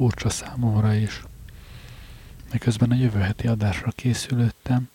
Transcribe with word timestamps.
furcsa 0.00 0.28
számomra 0.28 0.94
is. 0.94 1.22
Miközben 2.52 2.90
a 2.90 2.94
jövő 2.94 3.18
heti 3.18 3.46
adásra 3.46 3.90
készülöttem, 3.90 4.88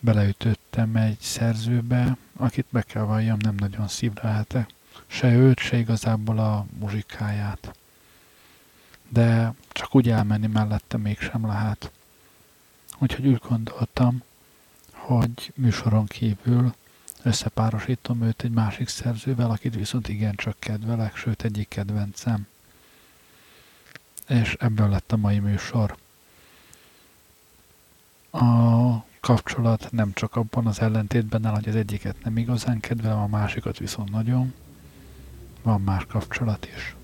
beleütöttem 0.00 0.96
egy 0.96 1.18
szerzőbe, 1.20 2.16
akit 2.36 2.66
be 2.70 2.82
kell 2.82 3.02
valljam, 3.02 3.36
nem 3.40 3.54
nagyon 3.54 3.88
szívlelhetek. 3.88 4.70
Se 5.06 5.32
őt, 5.32 5.58
se 5.58 5.76
igazából 5.76 6.38
a 6.38 6.66
muzsikáját. 6.78 7.76
De 9.08 9.54
csak 9.68 9.94
úgy 9.94 10.10
elmenni 10.10 10.46
mellette 10.46 10.96
mégsem 10.96 11.46
lehet. 11.46 11.90
Úgyhogy 12.98 13.26
úgy 13.26 13.42
gondoltam, 13.48 14.22
hogy 14.92 15.52
műsoron 15.54 16.06
kívül 16.06 16.74
összepárosítom 17.22 18.22
őt 18.22 18.42
egy 18.42 18.50
másik 18.50 18.88
szerzővel, 18.88 19.50
akit 19.50 19.74
viszont 19.74 20.08
igencsak 20.08 20.56
kedvelek, 20.58 21.16
sőt 21.16 21.44
egyik 21.44 21.68
kedvencem. 21.68 22.46
És 24.28 24.56
ebből 24.58 24.88
lett 24.88 25.12
a 25.12 25.16
mai 25.16 25.38
műsor. 25.38 25.96
A 28.30 29.04
kapcsolat 29.20 29.88
nem 29.90 30.12
csak 30.12 30.36
abban 30.36 30.66
az 30.66 30.80
ellentétben 30.80 31.44
áll, 31.44 31.54
hogy 31.54 31.68
az 31.68 31.74
egyiket 31.74 32.24
nem 32.24 32.36
igazán 32.36 32.80
kedvelem, 32.80 33.18
a 33.18 33.26
másikat 33.26 33.78
viszont 33.78 34.10
nagyon. 34.10 34.54
Van 35.62 35.80
más 35.80 36.06
kapcsolat 36.06 36.68
is. 36.76 36.96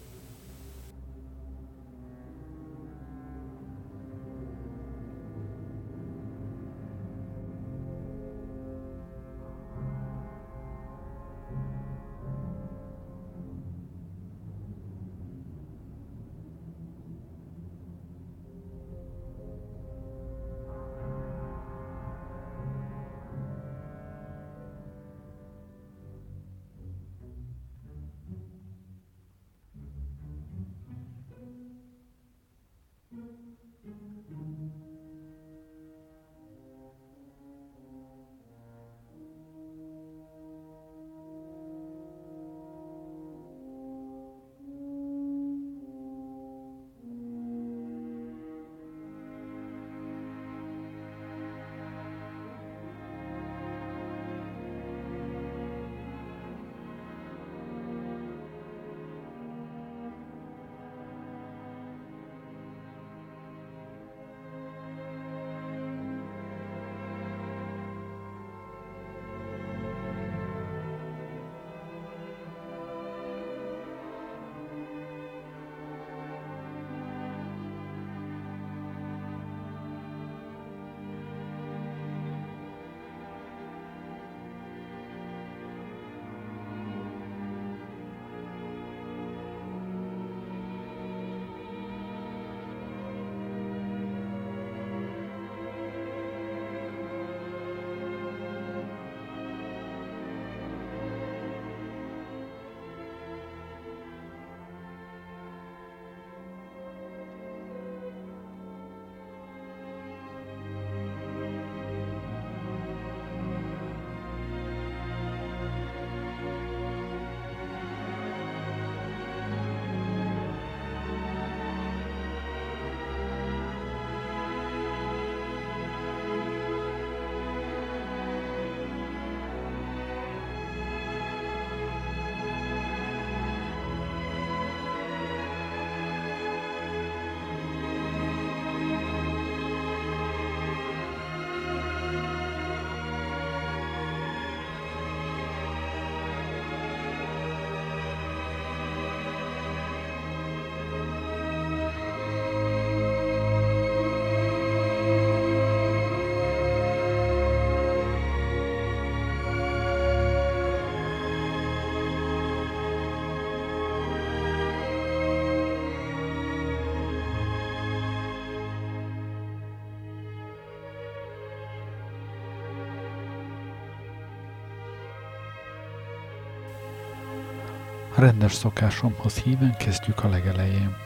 Rendes 178.23 178.53
szokásomhoz 178.53 179.37
híven 179.37 179.77
kezdjük 179.77 180.25
a 180.25 180.29
legelején. 180.29 180.97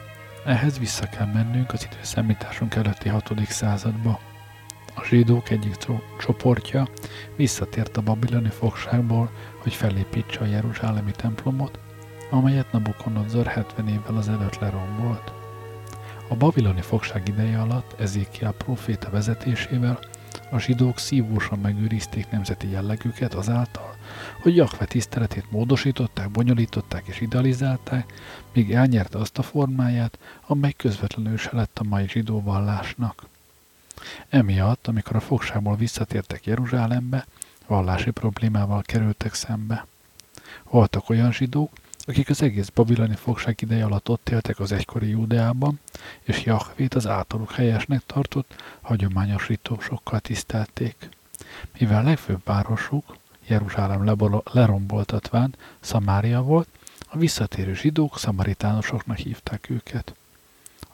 Ehhez 0.45 0.79
vissza 0.79 1.05
kell 1.05 1.25
mennünk 1.25 1.73
az 1.73 1.87
időszámításunk 1.91 2.75
előtti 2.75 3.09
6. 3.09 3.31
századba. 3.47 4.19
A 4.95 5.03
zsidók 5.03 5.49
egyik 5.49 5.75
csoportja 6.19 6.87
visszatért 7.35 7.97
a 7.97 8.01
babiloni 8.01 8.49
fogságból, 8.49 9.31
hogy 9.61 9.73
felépítse 9.73 10.39
a 10.39 10.45
Jeruzsálemi 10.45 11.11
templomot, 11.11 11.79
amelyet 12.29 12.71
Nabucodonosor 12.71 13.45
70 13.45 13.87
évvel 13.87 14.17
azelőtt 14.17 14.59
lerombolt. 14.59 15.31
A 16.29 16.35
babiloni 16.35 16.81
fogság 16.81 17.27
ideje 17.27 17.59
alatt 17.59 17.99
Ezékiel 17.99 18.51
proféta 18.51 19.09
vezetésével 19.09 19.99
a 20.49 20.59
zsidók 20.59 20.99
szívósan 20.99 21.59
megőrizték 21.59 22.29
nemzeti 22.29 22.69
jellegüket 22.69 23.33
azáltal, 23.33 23.95
hogy 24.41 24.55
Jahve 24.55 24.85
tiszteletét 24.85 25.51
módosították, 25.51 26.29
bonyolították 26.29 27.07
és 27.07 27.21
idealizálták, 27.21 28.13
míg 28.53 28.73
elnyerte 28.73 29.17
azt 29.17 29.37
a 29.37 29.41
formáját, 29.41 30.19
amely 30.47 30.73
közvetlenül 30.77 31.37
se 31.37 31.49
lett 31.53 31.79
a 31.79 31.83
mai 31.83 32.07
zsidó 32.07 32.41
vallásnak. 32.41 33.25
Emiatt, 34.29 34.87
amikor 34.87 35.15
a 35.15 35.19
fogságból 35.19 35.75
visszatértek 35.75 36.45
Jeruzsálembe, 36.45 37.25
vallási 37.67 38.11
problémával 38.11 38.81
kerültek 38.81 39.33
szembe. 39.33 39.85
Voltak 40.69 41.09
olyan 41.09 41.31
zsidók, 41.31 41.71
akik 42.07 42.29
az 42.29 42.41
egész 42.41 42.69
babiloni 42.69 43.15
fogság 43.15 43.61
ideje 43.61 43.85
alatt 43.85 44.09
ott 44.09 44.29
éltek 44.29 44.59
az 44.59 44.71
egykori 44.71 45.09
Júdeában, 45.09 45.79
és 46.21 46.43
Jahvét 46.43 46.93
az 46.93 47.07
általuk 47.07 47.51
helyesnek 47.51 48.01
tartott, 48.05 48.63
hagyományos 48.81 49.47
ritósokkal 49.47 50.19
tisztelték. 50.19 51.09
Mivel 51.79 52.03
legfőbb 52.03 52.41
városuk, 52.43 53.15
Jeruzsálem 53.47 54.17
leromboltatván 54.51 55.55
Szamária 55.79 56.41
volt, 56.41 56.67
a 57.09 57.17
visszatérő 57.17 57.73
zsidók 57.73 58.19
szamaritánusoknak 58.19 59.17
hívták 59.17 59.69
őket. 59.69 60.15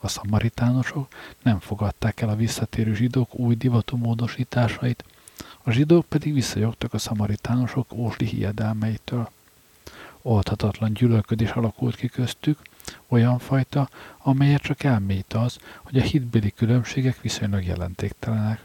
A 0.00 0.08
szamaritánusok 0.08 1.08
nem 1.42 1.60
fogadták 1.60 2.20
el 2.20 2.28
a 2.28 2.36
visszatérő 2.36 2.94
zsidók 2.94 3.34
új 3.34 3.54
divatú 3.54 3.96
módosításait, 3.96 5.04
a 5.62 5.70
zsidók 5.70 6.06
pedig 6.06 6.32
visszajogtak 6.32 6.94
a 6.94 6.98
szamaritánusok 6.98 7.92
ósdi 7.92 8.24
hiedelmeitől. 8.24 9.30
Oldhatatlan 10.26 10.92
gyűlölködés 10.92 11.50
alakult 11.50 11.96
ki 11.96 12.08
köztük, 12.08 12.58
Olyan 13.08 13.38
fajta, 13.38 13.88
amelyet 14.18 14.62
csak 14.62 14.82
elmélyít 14.82 15.32
az, 15.32 15.58
hogy 15.82 15.98
a 15.98 16.02
hitbéli 16.02 16.50
különbségek 16.50 17.20
viszonylag 17.20 17.64
jelentéktelenek. 17.64 18.64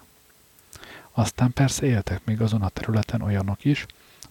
Aztán 1.11 1.53
persze 1.53 1.85
éltek 1.85 2.25
még 2.25 2.41
azon 2.41 2.61
a 2.61 2.69
területen 2.69 3.21
olyanok 3.21 3.65
is, 3.65 3.85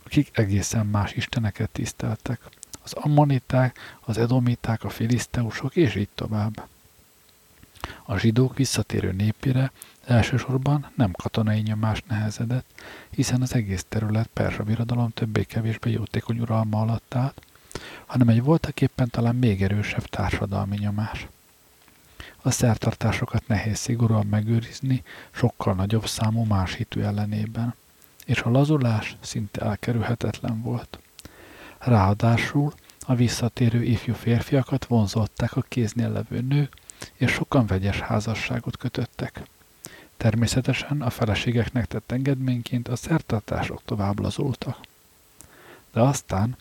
akik 0.04 0.28
egészen 0.32 0.86
más 0.86 1.12
isteneket 1.12 1.70
tiszteltek. 1.70 2.40
Az 2.82 2.92
ammoniták, 2.92 3.78
az 4.00 4.19
edomiták, 4.19 4.84
a 4.84 4.88
filiszteusok, 4.88 5.76
és 5.76 5.94
így 5.94 6.08
tovább. 6.14 6.69
A 8.04 8.19
zsidók 8.19 8.56
visszatérő 8.56 9.12
népére 9.12 9.72
elsősorban 10.08 10.90
nem 10.94 11.12
katonai 11.12 11.60
nyomás 11.60 12.02
nehezedett, 12.08 12.82
hiszen 13.10 13.43
az 13.43 13.55
egész 13.55 13.84
terület 13.88 14.28
Perzsa 14.32 14.62
birodalom 14.62 15.10
többé-kevésbé 15.10 15.90
jótékony 15.90 16.38
uralma 16.38 16.81
alatt 16.81 17.14
állt, 17.14 17.43
hanem 18.06 18.28
egy 18.28 18.43
voltaképpen 18.43 19.10
talán 19.10 19.34
még 19.34 19.62
erősebb 19.62 20.05
társadalmi 20.05 20.76
nyomás. 20.76 21.26
A 22.43 22.50
szertartásokat 22.50 23.46
nehéz 23.46 23.78
szigorúan 23.78 24.26
megőrizni 24.26 25.02
sokkal 25.31 25.75
nagyobb 25.75 26.06
számú 26.06 26.44
más 26.44 26.75
hitű 26.75 27.00
ellenében, 27.00 27.75
és 28.25 28.40
a 28.40 28.50
lazulás 28.50 29.16
szinte 29.20 29.60
elkerülhetetlen 29.60 30.62
volt. 30.62 30.99
Ráadásul 31.78 32.72
a 33.00 33.14
visszatérő 33.14 33.82
ifjú 33.82 34.14
férfiakat 34.14 34.84
vonzották 34.84 35.56
a 35.56 35.64
kéznél 35.69 36.10
levő 36.10 36.40
nők, 36.40 36.72
és 37.14 37.31
sokan 37.31 37.66
vegyes 37.66 38.00
házasságot 38.00 38.76
kötöttek. 38.76 39.43
Természetesen 40.19 41.03
a 41.03 41.11
feleségeknek 41.11 41.87
tett 41.87 42.12
engedményként 42.12 42.88
a 42.88 42.97
szertartások 42.97 43.82
tovább 43.85 44.20
lazultak. 44.20 44.79
De 45.93 46.00
aztán, 46.00 46.56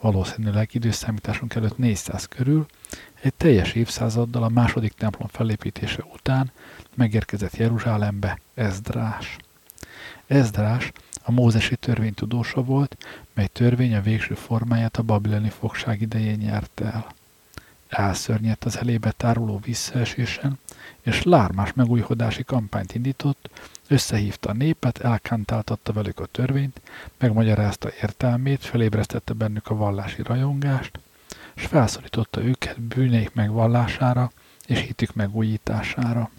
valószínűleg 0.00 0.68
időszámításunk 0.72 1.54
előtt 1.54 1.78
400 1.78 2.26
körül, 2.26 2.66
egy 3.20 3.34
teljes 3.34 3.72
évszázaddal 3.72 4.42
a 4.42 4.48
második 4.48 4.92
templom 4.92 5.28
felépítése 5.28 6.04
után 6.12 6.50
megérkezett 6.94 7.56
Jeruzsálembe 7.56 8.40
Ezdrás. 8.54 9.36
Ezdrás 10.26 10.92
a 11.22 11.30
mózesi 11.30 11.76
törvény 11.76 12.14
tudósa 12.14 12.62
volt, 12.62 12.96
mely 13.34 13.46
törvény 13.46 13.94
a 13.94 14.00
végső 14.00 14.34
formáját 14.34 14.96
a 14.96 15.02
babiloni 15.02 15.50
fogság 15.50 16.00
idején 16.00 16.38
nyerte 16.38 16.84
el. 16.84 17.14
Elszörnyedt 17.88 18.64
az 18.64 18.78
elébe 18.78 19.10
táruló 19.10 19.60
visszaesésen, 19.64 20.58
és 21.00 21.22
lármás 21.22 21.72
megújhodási 21.72 22.44
kampányt 22.44 22.94
indított, 22.94 23.50
összehívta 23.88 24.48
a 24.48 24.52
népet, 24.52 24.98
elkántáltatta 24.98 25.92
velük 25.92 26.20
a 26.20 26.26
törvényt, 26.26 26.80
megmagyarázta 27.18 27.88
értelmét, 28.00 28.64
felébresztette 28.64 29.32
bennük 29.32 29.70
a 29.70 29.76
vallási 29.76 30.22
rajongást, 30.22 30.98
és 31.54 31.66
felszólította 31.66 32.42
őket 32.42 32.80
bűneik 32.80 33.34
megvallására 33.34 34.30
és 34.66 34.80
hitük 34.80 35.14
megújítására. 35.14 36.30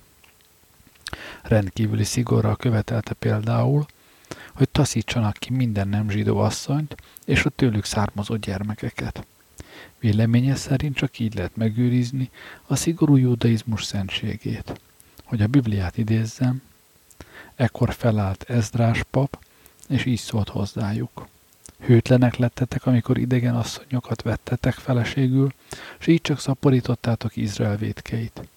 Rendkívüli 1.42 2.04
szigorral 2.04 2.56
követelte 2.56 3.14
például, 3.14 3.86
hogy 4.54 4.70
taszítsanak 4.70 5.34
ki 5.34 5.54
minden 5.54 5.88
nem 5.88 6.10
zsidó 6.10 6.38
asszonyt 6.38 6.96
és 7.26 7.46
a 7.46 7.50
tőlük 7.50 7.86
származó 7.86 8.36
gyermekeket. 8.36 9.26
Véleménye 10.00 10.56
szerint 10.56 10.96
csak 10.96 11.20
így 11.20 11.36
lehet 11.36 11.56
megőrizni 11.56 12.30
a 12.68 12.76
szigorú 12.76 13.16
judaizmus 13.16 13.84
szentségét. 13.84 14.80
Hogy 15.24 15.42
a 15.42 15.48
Bibliát 15.48 15.98
idézzem, 15.98 16.62
ekkor 17.56 17.94
felállt 17.94 18.44
Ezdrás 18.44 19.04
pap, 19.12 19.40
és 19.88 20.06
így 20.06 20.20
szólt 20.20 20.50
hozzájuk. 20.50 21.28
Hőtlenek 21.80 22.36
lettetek, 22.36 22.86
amikor 22.86 23.18
idegen 23.18 23.56
asszonyokat 23.56 24.22
vettetek 24.22 24.74
feleségül, 24.74 25.54
és 26.00 26.08
így 26.08 26.22
csak 26.22 26.40
szaporítottátok 26.40 27.36
Izrael 27.36 27.78
védkeit. 27.78 28.48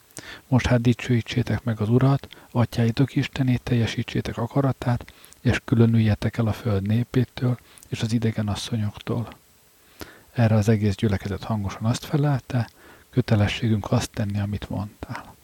Most 0.49 0.67
hát 0.67 0.81
dicsőítsétek 0.81 1.65
meg 1.65 1.81
az 1.81 1.89
Urat, 1.89 2.29
atyáitok 2.51 3.17
Istenét, 3.17 3.63
teljesítsétek 3.63 4.37
akaratát, 4.37 5.13
és 5.41 5.61
különüljetek 5.65 6.37
el 6.37 6.47
a 6.47 6.53
föld 6.53 6.87
népétől 6.87 7.59
és 7.89 8.03
az 8.03 8.13
idegen 8.13 8.49
asszonyoktól. 8.49 9.29
Erre 10.41 10.55
az 10.55 10.69
egész 10.69 10.95
gyülekezet 10.95 11.45
hangosan 11.45 11.85
azt 11.85 12.05
felelte, 12.05 12.69
kötelességünk 13.11 13.93
azt 13.93 14.11
tenni, 14.11 14.41
amit 14.41 14.69
mondtál. 14.69 15.35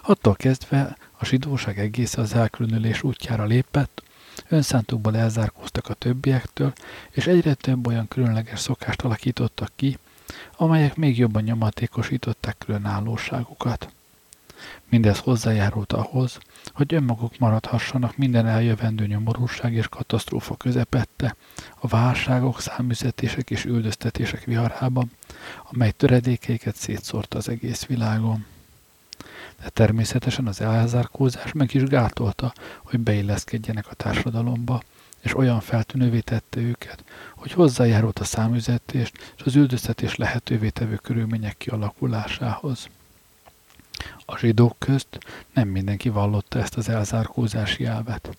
Attól 0.00 0.34
kezdve 0.34 0.96
a 1.18 1.24
zsidóság 1.24 1.78
egész 1.78 2.16
az 2.16 2.34
elkülönülés 2.34 3.02
útjára 3.02 3.44
lépett, 3.44 4.02
önszántukból 4.48 5.16
elzárkóztak 5.16 5.88
a 5.88 5.94
többiektől, 5.94 6.72
és 7.10 7.26
egyre 7.26 7.54
több 7.54 7.86
olyan 7.86 8.08
különleges 8.08 8.60
szokást 8.60 9.02
alakítottak 9.02 9.70
ki, 9.76 9.98
amelyek 10.56 10.96
még 10.96 11.18
jobban 11.18 11.42
nyomatékosították 11.42 12.58
különállóságukat. 12.58 13.88
Mindez 14.88 15.18
hozzájárult 15.18 15.92
ahhoz, 15.92 16.38
hogy 16.72 16.94
önmaguk 16.94 17.38
maradhassanak 17.38 18.16
minden 18.16 18.46
eljövendő 18.46 19.06
nyomorúság 19.06 19.72
és 19.72 19.88
katasztrófa 19.88 20.56
közepette, 20.56 21.36
a 21.80 21.86
válságok, 21.86 22.60
számüzetések 22.60 23.50
és 23.50 23.64
üldöztetések 23.64 24.44
viharában, 24.44 25.10
amely 25.72 25.90
töredékeiket 25.90 26.76
szétszórta 26.76 27.38
az 27.38 27.48
egész 27.48 27.84
világon. 27.84 28.44
De 29.62 29.68
természetesen 29.68 30.46
az 30.46 30.60
elzárkózás 30.60 31.52
meg 31.52 31.74
is 31.74 31.82
gátolta, 31.82 32.52
hogy 32.84 33.00
beilleszkedjenek 33.00 33.86
a 33.90 33.94
társadalomba, 33.94 34.82
és 35.20 35.36
olyan 35.36 35.60
feltűnővé 35.60 36.20
tette 36.20 36.60
őket, 36.60 37.04
hogy 37.36 37.52
hozzájárult 37.52 38.18
a 38.18 38.24
számüzetést 38.24 39.34
és 39.36 39.42
az 39.44 39.54
üldöztetés 39.54 40.16
lehetővé 40.16 40.68
tevő 40.68 40.96
körülmények 40.96 41.56
kialakulásához. 41.56 42.88
A 44.26 44.38
zsidók 44.38 44.78
közt 44.78 45.18
nem 45.52 45.68
mindenki 45.68 46.08
vallotta 46.08 46.58
ezt 46.58 46.76
az 46.76 46.88
elzárkózási 46.88 47.84
elvet. 47.84 48.36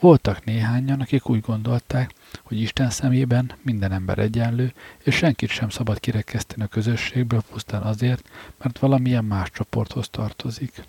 Voltak 0.00 0.44
néhányan, 0.44 1.00
akik 1.00 1.28
úgy 1.28 1.40
gondolták, 1.40 2.14
hogy 2.42 2.60
Isten 2.60 2.90
szemében 2.90 3.52
minden 3.62 3.92
ember 3.92 4.18
egyenlő, 4.18 4.72
és 5.02 5.14
senkit 5.14 5.50
sem 5.50 5.68
szabad 5.68 6.00
kirekeszteni 6.00 6.62
a 6.62 6.66
közösségből 6.66 7.42
pusztán 7.50 7.82
azért, 7.82 8.28
mert 8.62 8.78
valamilyen 8.78 9.24
más 9.24 9.50
csoporthoz 9.50 10.08
tartozik. 10.08 10.84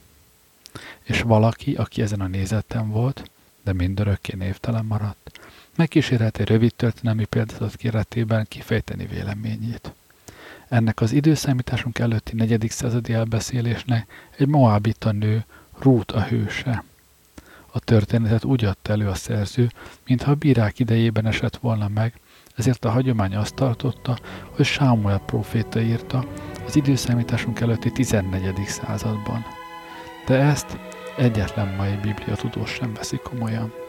És 1.03 1.21
valaki, 1.21 1.75
aki 1.75 2.01
ezen 2.01 2.21
a 2.21 2.27
nézetten 2.27 2.89
volt, 2.89 3.31
de 3.63 3.73
mindörökké 3.73 4.35
névtelen 4.35 4.85
maradt, 4.85 5.39
megkísérelt 5.75 6.37
egy 6.37 6.47
rövid 6.47 6.73
történelmi 6.75 7.25
példatot 7.25 7.75
kéretében 7.75 8.45
kifejteni 8.49 9.05
véleményét. 9.05 9.93
Ennek 10.73 11.01
az 11.01 11.11
időszámításunk 11.11 11.99
előtti 11.99 12.35
negyedik 12.35 12.71
századi 12.71 13.13
elbeszélésnek 13.13 14.29
egy 14.37 14.47
moábita 14.47 15.11
nő, 15.11 15.45
Rút 15.79 16.11
a 16.11 16.21
hőse. 16.23 16.83
A 17.71 17.79
történetet 17.79 18.43
úgy 18.43 18.65
adta 18.65 18.91
elő 18.91 19.07
a 19.07 19.13
szerző, 19.13 19.69
mintha 20.07 20.31
a 20.31 20.35
bírák 20.35 20.79
idejében 20.79 21.25
esett 21.25 21.55
volna 21.57 21.87
meg, 21.87 22.13
ezért 22.55 22.85
a 22.85 22.89
hagyomány 22.89 23.35
azt 23.35 23.55
tartotta, 23.55 24.17
hogy 24.49 24.65
Sámuel 24.65 25.19
próféta 25.19 25.81
írta 25.81 26.25
az 26.65 26.75
időszámításunk 26.75 27.59
előtti 27.59 27.91
14. 27.91 28.65
században. 28.65 29.45
De 30.25 30.39
ezt 30.39 30.77
egyetlen 31.17 31.75
mai 31.75 31.95
biblia 32.01 32.35
tudós 32.35 32.69
sem 32.69 32.93
veszi 32.93 33.17
komolyan. 33.23 33.82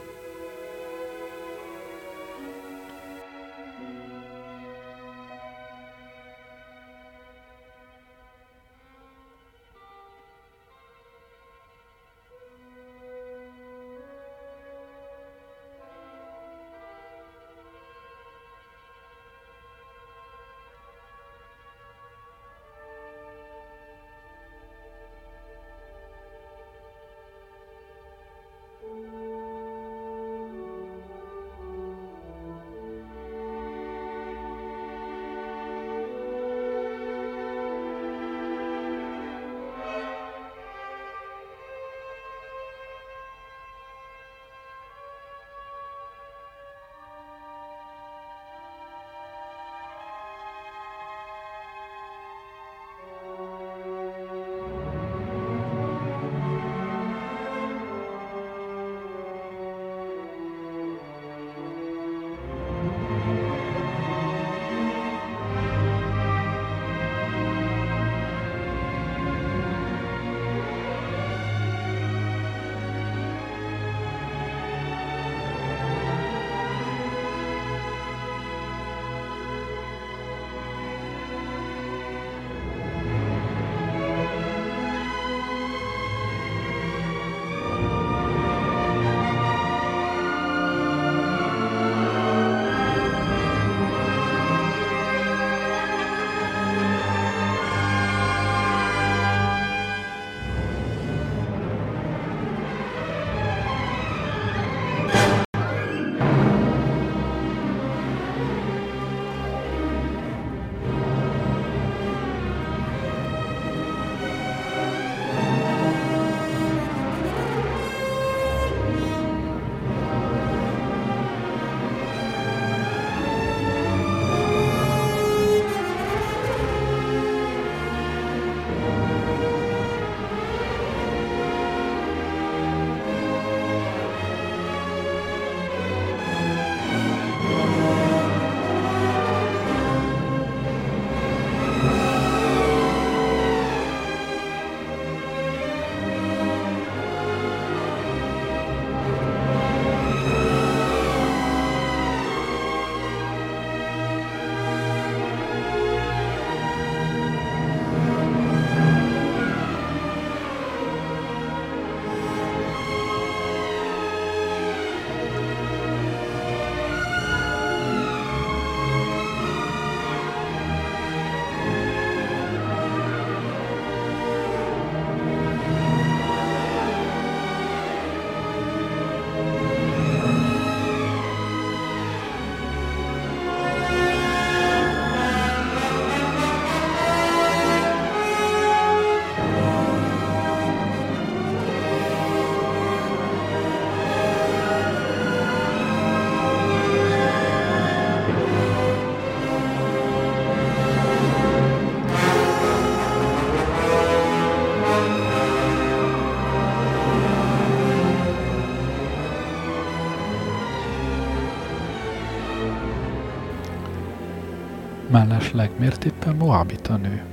Mellesleg 215.55 215.81
miért 215.81 216.05
éppen 216.05 216.37
Moabita 216.37 216.97
nő? 216.97 217.25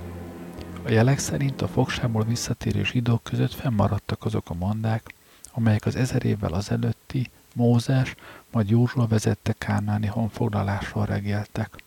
A 0.86 0.92
jelek 0.92 1.20
szerint 1.20 1.62
a 1.62 1.68
fogságból 1.68 2.24
visszatérő 2.24 2.84
zsidók 2.84 3.24
között 3.24 3.54
fennmaradtak 3.54 4.26
azok 4.26 4.50
a 4.50 4.54
mondák, 4.54 5.14
amelyek 5.52 5.86
az 5.86 5.96
ezer 5.96 6.26
évvel 6.26 6.54
azelőtti 6.54 7.30
Mózes, 7.54 8.16
majd 8.52 8.70
Józsua 8.70 9.08
vezette 9.08 9.54
kánáni 9.58 10.08
honfoglalásról 10.08 11.06
regéltek. 11.06 11.84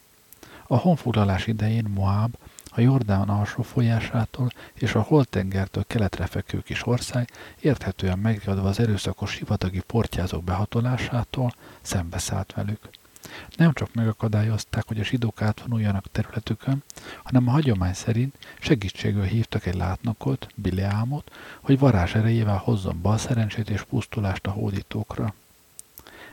A 0.67 0.77
honfoglalás 0.77 1.47
idején 1.47 1.87
Moab, 1.95 2.37
a 2.71 2.81
Jordán 2.81 3.29
alsó 3.29 3.63
folyásától 3.63 4.49
és 4.75 4.95
a 4.95 5.01
Holtengertől 5.01 5.85
keletre 5.87 6.27
fekvő 6.27 6.61
kis 6.61 6.87
ország 6.87 7.31
érthetően 7.61 8.19
megadva 8.19 8.69
az 8.69 8.81
erőszakos 8.81 9.31
sivatagi 9.31 9.81
portyázók 9.81 10.45
behatolásától 10.45 11.55
szembeszállt 11.83 12.53
velük. 12.53 12.89
Nem 13.57 13.73
csak 13.73 13.95
megakadályozták, 13.95 14.87
hogy 14.87 15.01
a 15.01 15.05
zsidók 15.05 15.43
átvonuljanak 15.43 16.05
területükön, 16.13 16.83
hanem 17.23 17.49
a 17.49 17.51
hagyomány 17.51 17.95
szerint 17.95 18.39
segítségül 18.61 19.23
hívtak 19.23 19.67
egy 19.67 19.75
látnokot, 19.75 20.49
Bileámot, 20.55 21.33
hogy 21.61 21.79
varázs 21.79 22.15
erejével 22.15 22.57
hozzon 22.57 23.01
bal 23.03 23.19
szerencsét 23.19 23.71
és 23.71 23.83
pusztulást 23.83 24.47
a 24.47 24.51
hódítókra. 24.51 25.35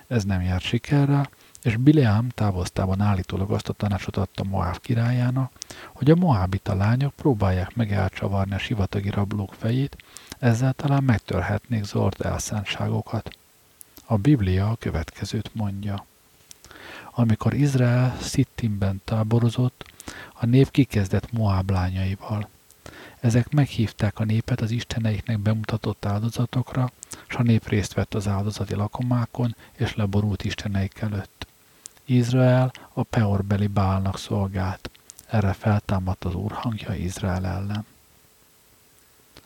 Ez 0.07 0.23
nem 0.23 0.41
járt 0.41 0.63
sikerrel, 0.63 1.29
és 1.61 1.77
Bileám 1.77 2.29
távoztában 2.29 3.01
állítólag 3.01 3.51
azt 3.51 3.69
a 3.69 3.73
tanácsot 3.73 4.17
adta 4.17 4.43
Moáb 4.43 4.77
királyának, 4.79 5.51
hogy 5.93 6.11
a 6.11 6.15
moábita 6.15 6.75
lányok 6.75 7.13
próbálják 7.15 7.75
meg 7.75 7.91
elcsavarni 7.91 8.53
a 8.53 8.57
sivatagi 8.57 9.09
rablók 9.09 9.53
fejét, 9.53 9.97
ezzel 10.39 10.73
talán 10.73 11.03
megtörhetnék 11.03 11.83
zord 11.83 12.21
elszántságokat. 12.21 13.37
A 14.05 14.17
Biblia 14.17 14.69
a 14.69 14.75
következőt 14.75 15.49
mondja. 15.53 16.05
Amikor 17.11 17.53
Izrael 17.53 18.17
Szittimben 18.19 19.01
táborozott, 19.05 19.85
a 20.33 20.45
nép 20.45 20.71
kikezdett 20.71 21.31
Moáb 21.31 21.69
lányaival. 21.69 22.49
Ezek 23.19 23.49
meghívták 23.49 24.19
a 24.19 24.23
népet 24.23 24.61
az 24.61 24.71
isteneiknek 24.71 25.39
bemutatott 25.39 26.05
áldozatokra, 26.05 26.91
és 27.27 27.35
a 27.35 27.43
nép 27.43 27.67
részt 27.67 27.93
vett 27.93 28.13
az 28.13 28.27
áldozati 28.27 28.75
lakomákon, 28.75 29.55
és 29.71 29.95
leborult 29.95 30.43
isteneik 30.43 30.99
előtt. 30.99 31.47
Izrael 32.05 32.71
a 32.93 33.03
peorbeli 33.03 33.67
bálnak 33.67 34.17
szolgált. 34.17 34.89
Erre 35.27 35.53
feltámadt 35.53 36.23
az 36.23 36.35
úr 36.35 36.51
hangja 36.51 36.93
Izrael 36.93 37.45
ellen. 37.45 37.85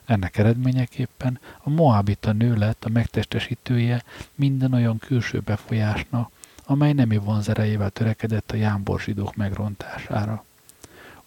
Ennek 0.05 0.37
eredményeképpen 0.37 1.39
a 1.61 1.69
Moabita 1.69 2.31
nő 2.31 2.55
lett 2.55 2.85
a 2.85 2.89
megtestesítője 2.89 4.03
minden 4.35 4.73
olyan 4.73 4.97
külső 4.97 5.39
befolyásnak, 5.39 6.31
amely 6.65 6.93
nemi 6.93 7.17
vonzerejével 7.17 7.89
törekedett 7.89 8.51
a 8.51 8.55
jámbor 8.55 8.99
zsidók 8.99 9.35
megrontására. 9.35 10.43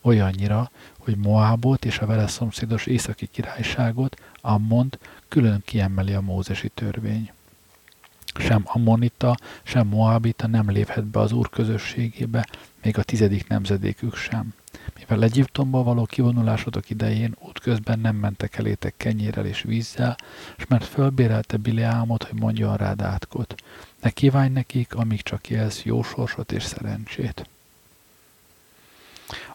Olyannyira, 0.03 0.71
hogy 0.99 1.17
Moábot 1.17 1.85
és 1.85 1.99
a 1.99 2.07
vele 2.07 2.27
szomszédos 2.27 2.87
északi 2.87 3.27
királyságot, 3.27 4.21
Ammont 4.41 4.99
külön 5.29 5.63
kiemeli 5.65 6.13
a 6.13 6.21
mózesi 6.21 6.69
törvény. 6.69 7.31
Sem 8.39 8.63
Ammonita, 8.65 9.37
sem 9.63 9.87
Moabita 9.87 10.47
nem 10.47 10.71
léphet 10.71 11.05
be 11.05 11.21
az 11.21 11.33
úr 11.33 11.49
közösségébe, 11.49 12.47
még 12.83 12.99
a 12.99 13.03
tizedik 13.03 13.49
nemzedékük 13.49 14.17
sem. 14.17 14.55
Mivel 14.99 15.23
Egyiptomba 15.23 15.83
való 15.83 16.05
kivonulásotok 16.05 16.91
idején 16.91 17.37
útközben 17.41 17.99
nem 17.99 18.17
mentek 18.17 18.57
elétek 18.57 18.95
kenyérrel 18.97 19.47
és 19.47 19.63
vízzel, 19.63 20.17
és 20.57 20.67
mert 20.67 20.85
fölbérelte 20.85 21.57
Bileámot, 21.57 22.23
hogy 22.23 22.41
mondjon 22.41 22.77
rád 22.77 23.03
átkot. 23.03 23.55
Ne 24.01 24.11
kívánj 24.11 24.53
nekik, 24.53 24.95
amíg 24.95 25.23
csak 25.23 25.51
élsz, 25.51 25.83
jó 25.83 26.03
sorsot 26.03 26.53
és 26.53 26.63
szerencsét. 26.63 27.49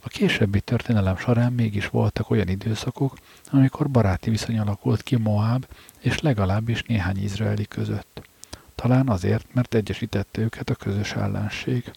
A 0.02 0.08
későbbi 0.08 0.62
történelem 0.62 1.18
során 1.18 1.54
mégis 1.54 1.88
voltak 1.88 2.30
olyan 2.30 2.48
időszakok, 2.48 3.18
amikor 3.52 3.90
baráti 3.90 4.30
viszony 4.30 4.60
alakult 4.60 5.02
ki 5.02 5.16
Moab 5.16 5.66
és 6.00 6.20
legalábbis 6.20 6.84
néhány 6.84 7.24
izraeli 7.24 7.66
között. 7.66 8.22
Talán 8.76 9.10
azért, 9.10 9.54
mert 9.54 9.74
egyesítette 9.74 10.42
őket 10.42 10.70
a 10.70 10.76
közös 10.76 11.12
ellenség. 11.12 11.92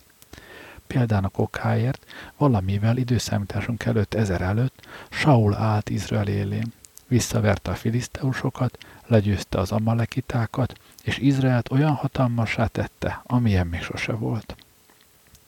Példának 0.86 1.38
okáért 1.38 2.06
valamivel 2.36 2.96
időszámításunk 2.96 3.84
előtt 3.84 4.14
ezer 4.14 4.40
előtt 4.40 4.86
Saul 5.10 5.54
állt 5.54 5.90
Izrael 5.90 6.28
élén. 6.28 6.72
Visszaverte 7.08 7.70
a 7.70 7.74
filiszteusokat, 7.74 8.78
legyőzte 9.06 9.58
az 9.58 9.72
amalekitákat, 9.72 10.78
és 11.02 11.18
Izraelt 11.18 11.70
olyan 11.70 11.94
hatalmasá 11.94 12.66
tette, 12.66 13.22
amilyen 13.26 13.66
még 13.66 13.82
sose 13.82 14.12
volt. 14.12 14.56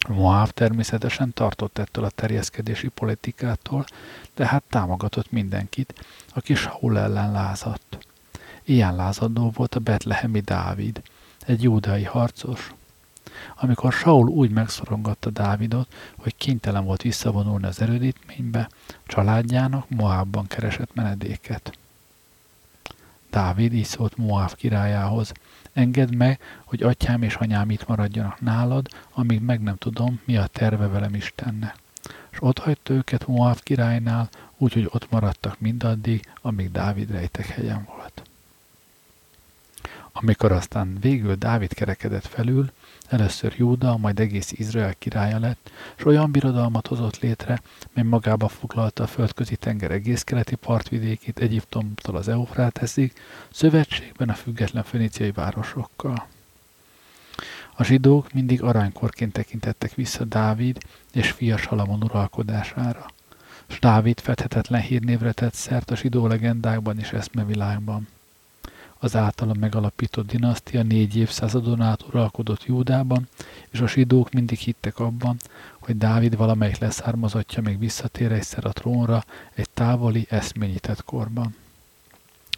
Moab 0.09 0.50
természetesen 0.50 1.33
tartott 1.35 1.78
ettől 1.78 2.04
a 2.04 2.11
terjeszkedési 2.11 2.88
politikától, 2.88 3.85
de 4.35 4.47
hát 4.47 4.62
támogatott 4.68 5.30
mindenkit, 5.30 6.04
aki 6.35 6.54
Saul 6.54 6.99
ellen 6.99 7.33
lázadt. 7.33 7.99
Ilyen 8.64 8.97
lázadó 8.97 9.50
volt 9.50 9.75
a 9.75 9.80
betlehemi 9.80 10.40
Dávid, 10.40 11.02
egy 11.47 11.62
júdai 11.62 12.04
harcos. 12.04 12.73
Amikor 13.56 13.92
Saul 13.92 14.28
úgy 14.28 14.50
megszorongatta 14.50 15.30
Dávidot, 15.30 15.92
hogy 16.16 16.37
kénytelen 16.37 16.85
volt 16.85 17.02
visszavonulni 17.02 17.66
az 17.66 17.80
erődítménybe, 17.80 18.68
családjának 19.06 19.88
Moabban 19.88 20.47
keresett 20.47 20.94
menedéket. 20.94 21.78
Dávid 23.30 23.73
így 23.73 23.85
szólt 23.85 24.16
Moab 24.16 24.54
királyához, 24.54 25.32
engedd 25.73 26.14
meg, 26.14 26.40
hogy 26.64 26.82
atyám 26.82 27.23
és 27.23 27.35
anyám 27.35 27.70
itt 27.70 27.87
maradjanak 27.87 28.40
nálad, 28.40 28.88
amíg 29.12 29.40
meg 29.40 29.61
nem 29.61 29.76
tudom, 29.76 30.20
mi 30.25 30.37
a 30.37 30.47
terve 30.47 30.87
velem 30.87 31.14
Istenne. 31.14 31.74
És 32.31 32.38
ott 32.40 32.59
hagyta 32.59 32.92
őket 32.92 33.26
Moab 33.26 33.61
királynál, 33.62 34.29
úgyhogy 34.57 34.88
ott 34.90 35.11
maradtak 35.11 35.61
mindaddig, 35.61 36.33
amíg 36.42 36.72
Dávid 36.72 37.11
rejtek 37.11 37.46
helyen 37.46 37.88
volt. 37.96 38.22
Amikor 40.12 40.52
aztán 40.52 40.96
végül 41.00 41.35
Dávid 41.35 41.74
kerekedett 41.74 42.26
felül, 42.26 42.70
először 43.09 43.55
Júda, 43.57 43.97
majd 43.97 44.21
egész 44.21 44.53
Izrael 44.53 44.94
királya 44.94 45.38
lett, 45.38 45.71
és 45.97 46.05
olyan 46.05 46.31
birodalmat 46.31 46.87
hozott 46.87 47.18
létre, 47.18 47.61
mely 47.92 48.05
magába 48.05 48.49
foglalta 48.49 49.03
a 49.03 49.07
földközi 49.07 49.57
tenger 49.57 49.90
egész 49.90 50.23
keleti 50.23 50.55
partvidékét 50.55 51.38
Egyiptomtól 51.38 52.16
az 52.16 52.29
Eufráteszig, 52.29 53.12
szövetségben 53.51 54.29
a 54.29 54.35
független 54.35 54.83
feníciai 54.83 55.31
városokkal. 55.31 56.27
A 57.75 57.85
zsidók 57.85 58.33
mindig 58.33 58.62
aranykorként 58.62 59.33
tekintettek 59.33 59.94
vissza 59.94 60.25
Dávid 60.25 60.79
és 61.12 61.31
fia 61.31 61.57
Salamon 61.57 62.03
uralkodására. 62.03 63.07
S 63.66 63.79
Dávid 63.79 64.21
fedhetetlen 64.21 64.81
hírnévre 64.81 65.33
tett 65.33 65.55
szert 65.55 65.90
a 65.90 65.97
zsidó 65.97 66.27
legendákban 66.27 66.99
és 66.99 67.12
eszmevilágban 67.12 68.09
az 68.98 69.16
általa 69.16 69.54
megalapított 69.61 70.26
dinasztia 70.26 70.82
négy 70.82 71.16
évszázadon 71.16 71.80
át 71.80 72.02
uralkodott 72.08 72.64
Júdában, 72.64 73.28
és 73.70 73.80
a 73.80 73.88
zsidók 73.88 74.30
mindig 74.30 74.58
hittek 74.58 74.98
abban, 74.98 75.37
hogy 75.80 75.96
Dávid 75.96 76.37
valamelyik 76.37 76.78
leszármazottja 76.78 77.62
még 77.62 77.78
visszatér 77.78 78.32
egyszer 78.32 78.64
a 78.64 78.72
trónra 78.72 79.24
egy 79.54 79.70
távoli, 79.70 80.26
eszményített 80.30 81.04
korban. 81.04 81.54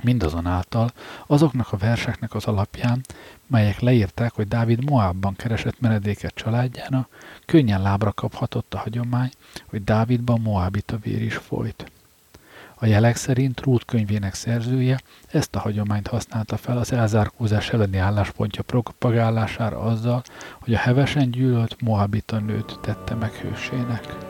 Mindazonáltal 0.03 0.93
azoknak 1.27 1.73
a 1.73 1.77
verseknek 1.77 2.35
az 2.35 2.45
alapján, 2.45 3.01
melyek 3.47 3.81
leírták, 3.81 4.33
hogy 4.33 4.49
Dávid 4.49 4.91
Moabban 4.91 5.37
keresett 5.37 5.81
menedéket 5.81 6.35
családjának, 6.35 7.09
könnyen 7.47 7.83
lábra 7.83 8.13
kaphatott 8.13 8.75
a 8.75 8.79
hagyomány, 8.79 9.31
hogy 9.67 9.85
Dávidban 9.85 10.41
Moabita 10.41 10.97
vér 10.97 11.23
is 11.23 11.37
folyt. 11.37 11.91
A 12.83 12.87
jelek 12.87 13.17
szerint 13.17 13.61
Ruth 13.61 13.85
könyvének 13.85 14.35
szerzője 14.35 15.01
ezt 15.33 15.57
a 15.57 15.59
hagyományt 15.59 16.07
használta 16.07 16.57
fel 16.57 16.79
az 16.79 16.93
elzárkózás 16.93 17.71
elleni 17.71 17.97
álláspontja 17.97 18.63
propagálására 18.63 19.79
azzal, 19.79 20.23
hogy 20.61 20.75
a 20.75 20.79
hevesen 20.79 21.31
gyűlölt 21.31 21.77
Moabita 21.81 22.39
nőt 22.39 22.79
tette 22.83 23.15
meg 23.15 23.33
hősének. 23.33 24.30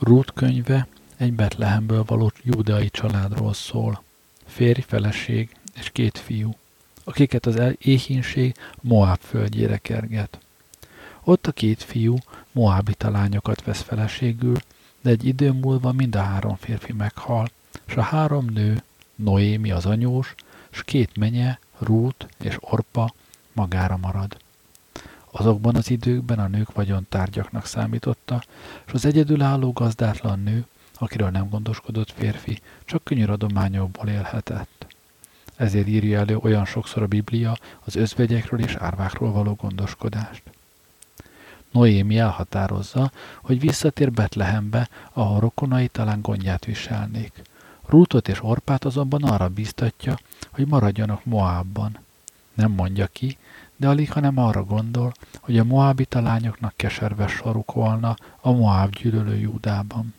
Ruth 0.00 0.32
könyve 0.34 0.86
egy 1.16 1.32
Betlehemből 1.32 2.04
való 2.04 2.32
júdeai 2.42 2.90
családról 2.90 3.54
szól. 3.54 4.02
Férj, 4.46 4.80
feleség 4.80 5.56
és 5.74 5.90
két 5.90 6.18
fiú, 6.18 6.54
akiket 7.04 7.46
az 7.46 7.60
éhínség 7.78 8.54
Moab 8.80 9.18
földjére 9.20 9.78
kerget. 9.78 10.38
Ott 11.24 11.46
a 11.46 11.52
két 11.52 11.82
fiú 11.82 12.16
Moabita 12.52 13.10
lányokat 13.10 13.64
vesz 13.64 13.80
feleségül, 13.80 14.56
de 15.00 15.10
egy 15.10 15.24
idő 15.24 15.52
múlva 15.52 15.92
mind 15.92 16.16
a 16.16 16.22
három 16.22 16.56
férfi 16.56 16.92
meghal, 16.92 17.50
és 17.84 17.94
a 17.94 18.02
három 18.02 18.44
nő, 18.44 18.82
Noémi 19.14 19.70
az 19.70 19.86
anyós, 19.86 20.34
s 20.70 20.82
két 20.84 21.16
menye, 21.16 21.58
Rút 21.78 22.26
és 22.38 22.56
Orpa 22.60 23.14
magára 23.52 23.96
marad. 23.96 24.36
Azokban 25.30 25.76
az 25.76 25.90
időkben 25.90 26.38
a 26.38 26.46
nők 26.46 26.72
vagyontárgyaknak 26.72 27.66
számította, 27.66 28.42
és 28.86 28.92
az 28.92 29.04
egyedülálló 29.04 29.72
gazdátlan 29.72 30.40
nő, 30.40 30.66
akiről 30.94 31.30
nem 31.30 31.48
gondoskodott 31.48 32.10
férfi, 32.10 32.60
csak 32.84 33.04
könyöradományokból 33.04 34.08
élhetett. 34.08 34.86
Ezért 35.56 35.86
írja 35.86 36.18
elő 36.18 36.36
olyan 36.36 36.64
sokszor 36.64 37.02
a 37.02 37.06
Biblia 37.06 37.56
az 37.84 37.96
özvegyekről 37.96 38.60
és 38.60 38.74
árvákról 38.74 39.32
való 39.32 39.54
gondoskodást. 39.54 40.42
Noémi 41.70 42.18
elhatározza, 42.18 43.12
hogy 43.42 43.60
visszatér 43.60 44.12
Betlehembe, 44.12 44.88
ahol 45.12 45.40
rokonai 45.40 45.88
talán 45.88 46.20
gondját 46.20 46.64
viselnék. 46.64 47.42
Rútot 47.86 48.28
és 48.28 48.42
Orpát 48.42 48.84
azonban 48.84 49.22
arra 49.22 49.48
biztatja, 49.48 50.18
hogy 50.50 50.66
maradjanak 50.66 51.24
Moabban. 51.24 51.98
Nem 52.54 52.70
mondja 52.70 53.06
ki, 53.06 53.38
de 53.80 53.88
alig, 53.88 54.12
hanem 54.12 54.38
arra 54.38 54.64
gondol, 54.64 55.12
hogy 55.40 55.58
a 55.58 55.64
moábita 55.64 56.20
lányoknak 56.20 56.72
keserves 56.76 57.32
soruk 57.32 57.72
volna 57.72 58.16
a 58.40 58.52
Moab 58.52 58.94
gyűlölő 58.94 59.36
Júdában. 59.36 60.14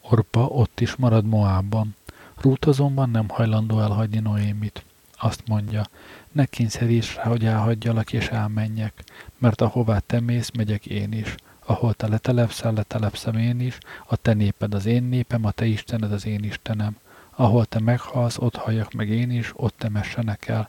Orpa 0.00 0.40
ott 0.40 0.80
is 0.80 0.96
marad 0.96 1.24
Moabban. 1.24 1.96
Rút 2.40 2.64
azonban 2.64 3.10
nem 3.10 3.28
hajlandó 3.28 3.80
elhagyni 3.80 4.18
Noémit. 4.18 4.84
Azt 5.16 5.42
mondja, 5.46 5.86
ne 6.32 6.44
kényszeríts 6.44 7.14
rá, 7.14 7.24
hogy 7.24 7.44
elhagyjalak 7.44 8.12
és 8.12 8.28
elmenjek, 8.28 9.04
mert 9.38 9.60
ahová 9.60 9.98
te 9.98 10.20
mész, 10.20 10.50
megyek 10.50 10.86
én 10.86 11.12
is. 11.12 11.34
Ahol 11.66 11.94
te 11.94 12.08
letelepszel, 12.08 12.72
letelepszem 12.72 13.36
én 13.36 13.60
is, 13.60 13.78
a 14.06 14.16
te 14.16 14.32
néped 14.32 14.74
az 14.74 14.86
én 14.86 15.02
népem, 15.02 15.44
a 15.44 15.50
te 15.50 15.66
Istened 15.66 16.12
az 16.12 16.26
én 16.26 16.44
Istenem. 16.44 16.96
Ahol 17.30 17.64
te 17.64 17.80
meghalsz, 17.80 18.38
ott 18.38 18.56
halljak 18.56 18.92
meg 18.92 19.08
én 19.08 19.30
is, 19.30 19.52
ott 19.54 19.74
temessenek 19.78 20.48
el. 20.48 20.66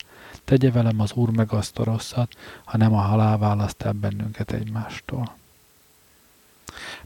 Tegye 0.51 0.71
velem 0.71 0.99
az 0.99 1.11
Úr 1.13 1.29
meg 1.29 1.51
azt 1.53 1.79
a 1.79 1.83
rosszat, 1.83 2.35
ha 2.63 2.77
nem 2.77 2.93
a 2.93 2.99
halál 3.01 3.37
választ 3.37 3.81
el 3.81 3.91
bennünket 3.91 4.51
egymástól. 4.51 5.35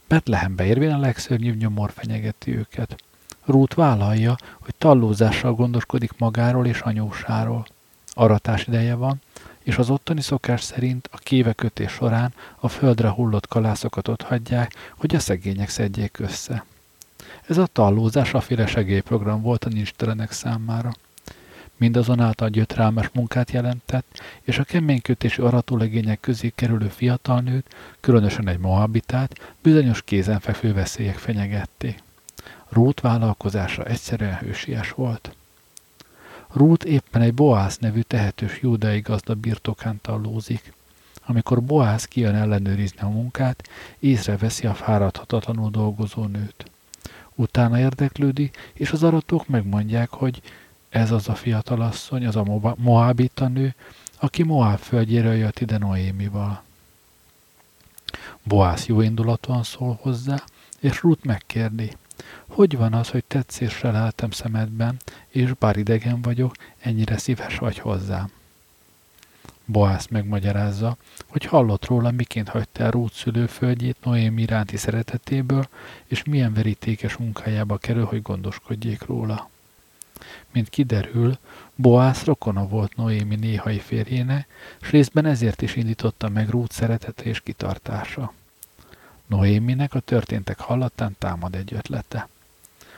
Betlehembe 0.08 0.66
érvén 0.66 0.92
a 0.92 0.98
legszörnyűbb 0.98 1.58
nyomor 1.58 1.92
fenyegeti 1.92 2.58
őket. 2.58 3.04
Rút 3.44 3.74
vállalja, 3.74 4.36
hogy 4.60 4.76
tallózással 4.78 5.54
gondoskodik 5.54 6.18
magáról 6.18 6.66
és 6.66 6.80
anyósáról. 6.80 7.68
Aratás 8.14 8.68
ideje 8.68 8.96
van, 8.96 9.22
és 9.64 9.78
az 9.78 9.90
ottani 9.90 10.22
szokás 10.22 10.62
szerint 10.62 11.10
a 11.12 11.18
kévekötés 11.18 11.92
során 11.92 12.34
a 12.60 12.68
földre 12.68 13.10
hullott 13.10 13.48
kalászokat 13.48 14.08
ott 14.08 14.22
hagyják, 14.22 14.74
hogy 14.98 15.16
a 15.16 15.20
szegények 15.20 15.70
szedjék 15.70 16.20
össze. 16.20 16.66
Ez 17.48 17.58
a 17.58 17.66
tallózás 17.66 18.34
a 18.34 18.42
féle 18.42 18.66
segélyprogram 18.68 19.42
volt 19.42 19.66
a 19.66 19.70
nincstelenek 19.70 20.32
számára. 20.32 20.92
Mindazonáltal 21.78 22.50
gyötrelmes 22.50 23.10
munkát 23.14 23.52
jelentett, 23.52 24.22
és 24.42 24.58
a 24.58 24.64
keménykötésű 24.64 25.44
aratólegények 25.44 26.20
közé 26.20 26.52
kerülő 26.56 26.88
fiatal 26.88 27.42
nőt, 27.42 27.76
különösen 28.00 28.48
egy 28.48 28.60
moabitát, 28.60 29.56
bizonyos 29.62 30.02
kézenfekvő 30.02 30.74
veszélyek 30.74 31.18
fenyegették. 31.18 32.04
Rút 32.70 33.00
vállalkozása 33.00 33.84
egyszerűen 33.84 34.38
hősies 34.38 34.92
volt. 34.92 35.36
Rút 36.54 36.84
éppen 36.84 37.22
egy 37.22 37.34
Boász 37.34 37.78
nevű 37.78 38.02
tehetős 38.02 38.60
júdai 38.62 39.00
gazda 39.00 39.34
birtokán 39.34 40.00
tallózik. 40.02 40.74
Amikor 41.26 41.64
Boász 41.64 42.06
kijön 42.06 42.36
ellenőrizni 42.36 43.00
a 43.02 43.10
munkát, 43.10 43.70
észreveszi 44.00 44.68
a 44.68 44.74
fáradhatatlanul 44.74 45.70
dolgozó 45.70 46.26
nőt. 46.26 46.66
Utána 47.36 47.80
érdeklődi, 47.80 48.52
és 48.74 48.92
az 48.92 49.04
aratók 49.04 49.48
megmondják, 49.48 50.10
hogy 50.10 50.42
ez 50.96 51.12
az 51.12 51.30
a 51.30 51.36
fiatal 51.36 51.82
asszony, 51.82 52.26
az 52.26 52.36
a 52.36 52.76
Moabita 52.78 53.48
nő, 53.48 53.76
aki 54.20 54.44
Moab 54.44 54.78
földjéről 54.78 55.34
jött 55.34 55.60
ide 55.60 55.78
Noémival. 55.78 56.64
Boász 58.44 58.86
jó 58.86 59.02
indulatúan 59.02 59.64
szól 59.64 60.00
hozzá, 60.02 60.44
és 60.80 61.02
Ruth 61.02 61.26
megkérdi, 61.26 61.92
hogy 62.48 62.78
van 62.78 62.94
az, 62.94 63.10
hogy 63.10 63.24
tetszésre 63.24 63.92
leltem 63.92 64.32
szemedben, 64.32 64.98
és 65.28 65.54
bár 65.54 65.78
idegen 65.78 66.22
vagyok, 66.22 66.56
ennyire 66.80 67.18
szíves 67.18 67.58
vagy 67.58 67.80
hozzám. 67.80 68.32
Boász 69.66 70.08
megmagyarázza, 70.08 70.98
hogy 71.28 71.46
hallott 71.46 71.86
róla, 71.86 72.12
miként 72.12 72.50
hagyta 72.50 72.84
el 72.84 72.92
Ruth 72.92 73.16
szülőföldjét 73.16 73.98
Noémi 74.04 74.42
iránti 74.42 74.78
szeretetéből, 74.78 75.68
és 76.06 76.24
milyen 76.24 76.54
verítékes 76.54 77.16
munkájába 77.18 77.78
kerül, 77.78 78.06
hogy 78.06 78.22
gondoskodjék 78.22 79.06
róla. 79.06 79.50
Mint 80.56 80.70
kiderül, 80.70 81.38
Boász 81.76 82.24
rokona 82.24 82.68
volt 82.68 82.96
Noémi 82.96 83.36
néhai 83.36 83.80
férjéne, 83.80 84.46
s 84.82 84.90
részben 84.90 85.26
ezért 85.26 85.62
is 85.62 85.76
indította 85.76 86.30
meg 86.30 86.50
Ruth 86.50 86.74
szeretete 86.74 87.24
és 87.24 87.42
kitartása. 87.42 88.34
Noéminek 89.26 89.94
a 89.94 90.00
történtek 90.00 90.60
hallatán 90.60 91.16
támad 91.20 91.56
egy 91.56 91.74
ötlete. 91.74 92.28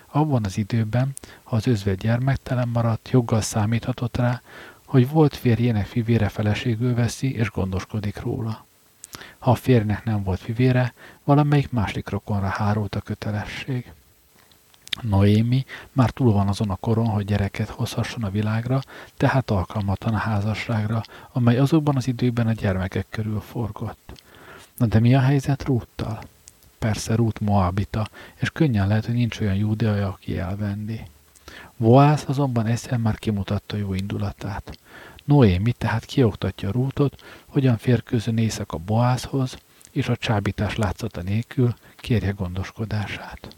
Abban 0.05 0.45
az 0.45 0.57
időben, 0.57 1.13
ha 1.43 1.55
az 1.55 1.67
özvegy 1.67 1.97
gyermektelen 1.97 2.67
maradt, 2.67 3.09
joggal 3.09 3.41
számíthatott 3.41 4.17
rá, 4.17 4.41
hogy 4.85 5.09
volt 5.09 5.35
férjének 5.35 5.85
fivére 5.85 6.29
feleségül 6.29 6.93
veszi 6.93 7.35
és 7.35 7.49
gondoskodik 7.49 8.21
róla. 8.21 8.65
Ha 9.37 9.51
a 9.51 9.55
férjnek 9.55 10.03
nem 10.03 10.23
volt 10.23 10.39
fivére, 10.39 10.93
valamelyik 11.23 11.71
másik 11.71 12.09
rokonra 12.09 12.47
hárult 12.47 12.95
a 12.95 13.01
kötelesség. 13.01 13.91
Noémi 15.01 15.65
már 15.91 16.09
túl 16.09 16.31
van 16.31 16.47
azon 16.47 16.69
a 16.69 16.75
koron, 16.75 17.07
hogy 17.07 17.25
gyereket 17.25 17.69
hozhasson 17.69 18.23
a 18.23 18.29
világra, 18.29 18.81
tehát 19.17 19.51
alkalmatlan 19.51 20.13
a 20.13 20.17
házasságra, 20.17 21.03
amely 21.31 21.57
azokban 21.57 21.95
az 21.95 22.07
időkben 22.07 22.47
a 22.47 22.51
gyermekek 22.51 23.05
körül 23.09 23.39
forgott. 23.39 24.21
Na 24.77 24.85
de 24.85 24.99
mi 24.99 25.15
a 25.15 25.19
helyzet 25.19 25.63
Rúttal? 25.63 26.19
Persze 26.79 27.15
Rút 27.15 27.39
Moabita, 27.39 28.07
és 28.35 28.49
könnyen 28.49 28.87
lehet, 28.87 29.05
hogy 29.05 29.15
nincs 29.15 29.39
olyan 29.39 29.55
júdeai, 29.55 29.99
aki 29.99 30.37
elvendi. 30.37 31.01
Voász 31.77 32.25
azonban 32.27 32.65
egyszer 32.65 32.97
már 32.97 33.17
kimutatta 33.17 33.77
jó 33.77 33.93
indulatát. 33.93 34.77
Noémi 35.25 35.71
tehát 35.71 36.05
kioktatja 36.05 36.71
Rútot, 36.71 37.23
hogyan 37.45 37.77
férkőzön 37.77 38.37
éjszaka 38.37 38.77
Boászhoz, 38.77 39.57
és 39.91 40.07
a 40.07 40.15
csábítás 40.15 40.75
látszata 40.75 41.21
nélkül 41.21 41.73
kérje 41.95 42.31
gondoskodását. 42.31 43.56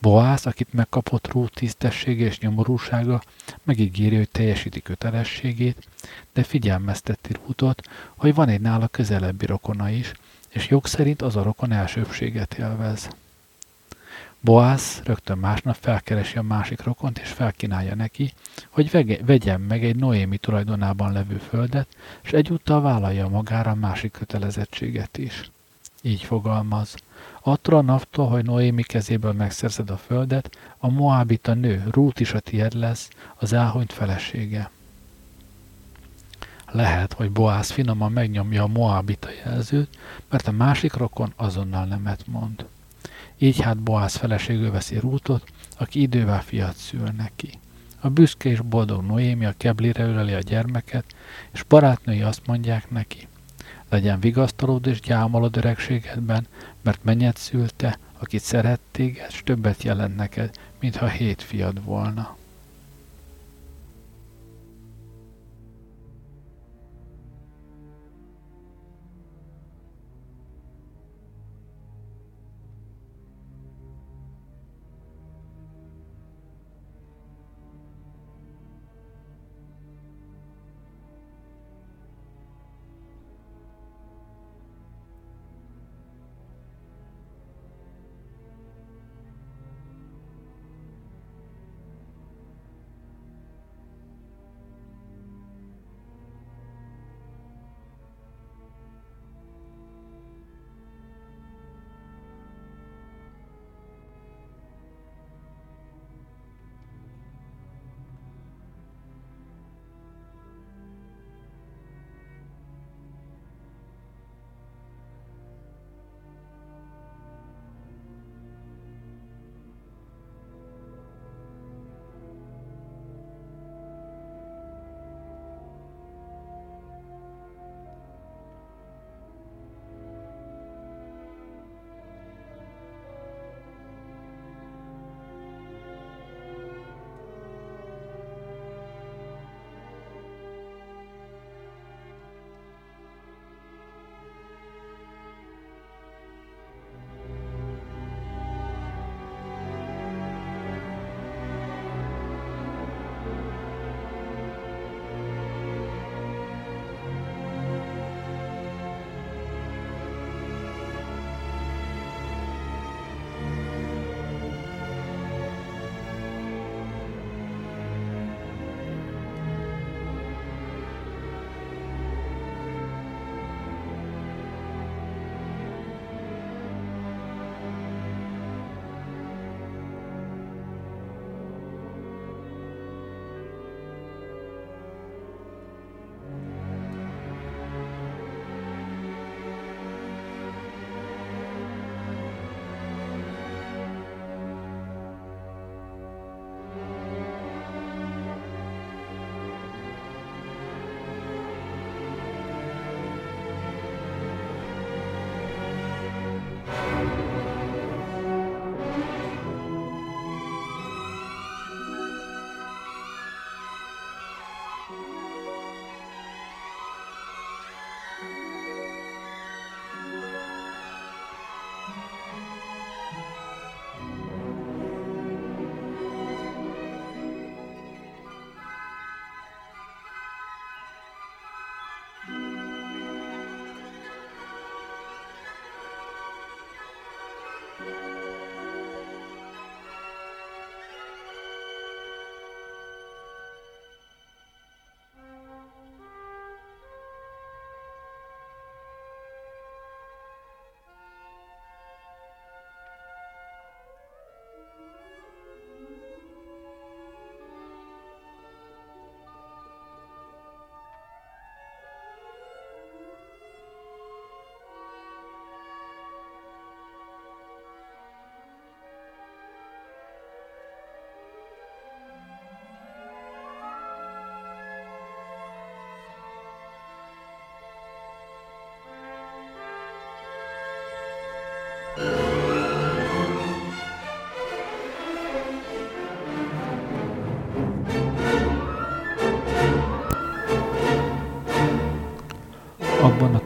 Boász, 0.00 0.46
akit 0.46 0.72
megkapott 0.72 1.32
Rút 1.32 1.54
tisztessége 1.54 2.24
és 2.24 2.38
nyomorúsága, 2.38 3.22
megígéri, 3.62 4.16
hogy 4.16 4.28
teljesíti 4.28 4.82
kötelességét, 4.82 5.88
de 6.32 6.42
figyelmezteti 6.42 7.32
Rútot, 7.32 7.88
hogy 8.16 8.34
van 8.34 8.48
egy 8.48 8.60
nála 8.60 8.86
közelebbi 8.86 9.46
rokona 9.46 9.90
is, 9.90 10.12
és 10.48 10.68
jog 10.68 10.86
szerint 10.86 11.22
az 11.22 11.36
a 11.36 11.42
rokon 11.42 11.72
elsőbséget 11.72 12.54
élvez. 12.54 13.08
Boász 14.40 15.00
rögtön 15.04 15.38
másnap 15.38 15.76
felkeresi 15.80 16.36
a 16.36 16.42
másik 16.42 16.82
rokont, 16.82 17.18
és 17.18 17.28
felkínálja 17.28 17.94
neki, 17.94 18.32
hogy 18.68 18.90
vege, 18.90 19.18
vegyen 19.24 19.60
meg 19.60 19.84
egy 19.84 19.96
Noémi 19.96 20.36
tulajdonában 20.36 21.12
levő 21.12 21.36
földet, 21.36 21.88
és 22.22 22.32
egyúttal 22.32 22.80
vállalja 22.80 23.28
magára 23.28 23.70
a 23.70 23.74
másik 23.74 24.12
kötelezettséget 24.12 25.18
is. 25.18 25.50
Így 26.02 26.22
fogalmaz. 26.22 26.94
Attól 27.50 27.74
a 27.74 27.82
naptól, 27.82 28.28
hogy 28.28 28.44
Noémi 28.44 28.82
kezéből 28.82 29.32
megszerzed 29.32 29.90
a 29.90 29.96
földet, 29.96 30.56
a 30.78 30.90
Moabita 30.90 31.54
nő, 31.54 31.84
Rút 31.90 32.20
is 32.20 32.32
a 32.32 32.40
tied 32.40 32.74
lesz, 32.74 33.08
az 33.36 33.52
elhunyt 33.52 33.92
felesége. 33.92 34.70
Lehet, 36.70 37.12
hogy 37.12 37.30
Boász 37.30 37.70
finoman 37.70 38.12
megnyomja 38.12 38.62
a 38.62 38.66
Moabita 38.66 39.28
jelzőt, 39.44 39.98
mert 40.30 40.46
a 40.46 40.52
másik 40.52 40.94
rokon 40.94 41.32
azonnal 41.36 41.84
nemet 41.84 42.26
mond. 42.26 42.66
Így 43.38 43.60
hát 43.60 43.78
Boász 43.78 44.16
feleségül 44.16 44.70
veszi 44.70 44.98
Rútot, 44.98 45.52
aki 45.78 46.00
idővel 46.00 46.42
fiat 46.42 46.76
szül 46.76 47.08
neki. 47.16 47.50
A 48.00 48.08
büszke 48.08 48.48
és 48.48 48.60
boldog 48.60 49.04
Noémi 49.04 49.44
a 49.44 49.54
keblire 49.56 50.04
öleli 50.04 50.32
a 50.32 50.40
gyermeket, 50.40 51.04
és 51.52 51.62
barátnői 51.62 52.22
azt 52.22 52.46
mondják 52.46 52.90
neki, 52.90 53.28
legyen 53.88 54.20
vigasztalód 54.20 54.86
és 54.86 55.00
gyámolod 55.00 55.56
öregségedben, 55.56 56.46
mert 56.82 57.04
mennyet 57.04 57.36
szülte, 57.36 57.98
akit 58.18 58.42
szeret 58.42 58.80
téged, 58.90 59.30
többet 59.44 59.82
jelent 59.82 60.16
neked, 60.16 60.50
mintha 60.80 61.08
hét 61.08 61.42
fiad 61.42 61.84
volna. 61.84 62.37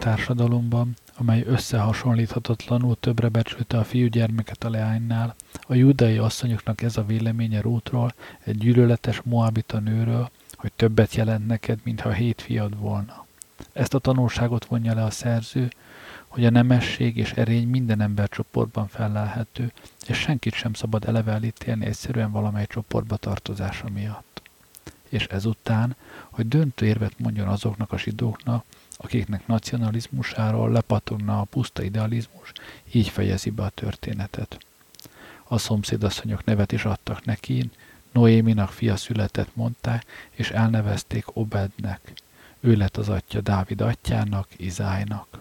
Társadalomban, 0.03 0.97
amely 1.17 1.45
összehasonlíthatatlanul 1.47 2.97
többre 3.01 3.29
becsülte 3.29 3.79
a 3.79 3.85
fiúgyermeket 3.85 4.65
a 4.65 4.71
leánynál, 4.71 5.35
a 5.67 5.75
judai 5.75 6.19
asszonyoknak 6.19 6.83
ez 6.83 6.97
a 6.97 7.05
véleménye 7.05 7.61
Rútról, 7.61 8.15
egy 8.45 8.59
gyűlöletes 8.59 9.21
moabita 9.25 9.79
nőről, 9.79 10.31
hogy 10.53 10.73
többet 10.77 11.15
jelent 11.15 11.47
neked, 11.47 11.79
mintha 11.83 12.11
hét 12.11 12.41
fiad 12.41 12.79
volna. 12.79 13.27
Ezt 13.73 13.95
a 13.95 13.99
tanulságot 13.99 14.65
vonja 14.65 14.95
le 14.95 15.05
a 15.05 15.11
szerző, 15.11 15.71
hogy 16.29 16.45
a 16.45 16.51
nemesség 16.51 17.17
és 17.17 17.33
erény 17.33 17.69
minden 17.69 18.01
embercsoportban 18.01 18.87
fellelhető, 18.89 19.73
és 20.07 20.19
senkit 20.19 20.55
sem 20.55 20.75
szabad 20.75 21.05
eleve 21.05 21.33
elítélni 21.33 21.87
egyszerűen 21.87 22.31
valamely 22.31 22.67
csoportba 22.67 23.17
tartozása 23.17 23.89
miatt. 23.89 24.43
És 25.09 25.27
ezután, 25.27 25.97
hogy 26.31 26.49
döntő 26.49 26.87
érvet 26.87 27.19
mondjon 27.19 27.49
azoknak 27.49 27.93
a 27.93 27.99
zsidóknak, 27.99 28.65
akiknek 29.03 29.47
nacionalizmusáról 29.47 30.71
lepatogna 30.71 31.41
a 31.41 31.45
puszta 31.45 31.83
idealizmus, 31.83 32.53
így 32.93 33.09
fejezi 33.09 33.51
be 33.51 33.63
a 33.63 33.69
történetet. 33.69 34.59
A 35.45 35.59
szomszédasszonyok 35.59 36.45
nevet 36.45 36.73
is 36.73 36.85
adtak 36.85 37.25
neki, 37.25 37.71
Noéminak 38.13 38.71
fia 38.71 38.97
született, 38.97 39.57
mondták, 39.57 40.05
és 40.31 40.51
elnevezték 40.51 41.25
Obednek. 41.37 42.13
Ő 42.61 42.77
lett 42.77 42.97
az 42.97 43.09
atya 43.09 43.41
Dávid 43.41 43.81
atyának, 43.81 44.49
Izájnak. 44.57 45.39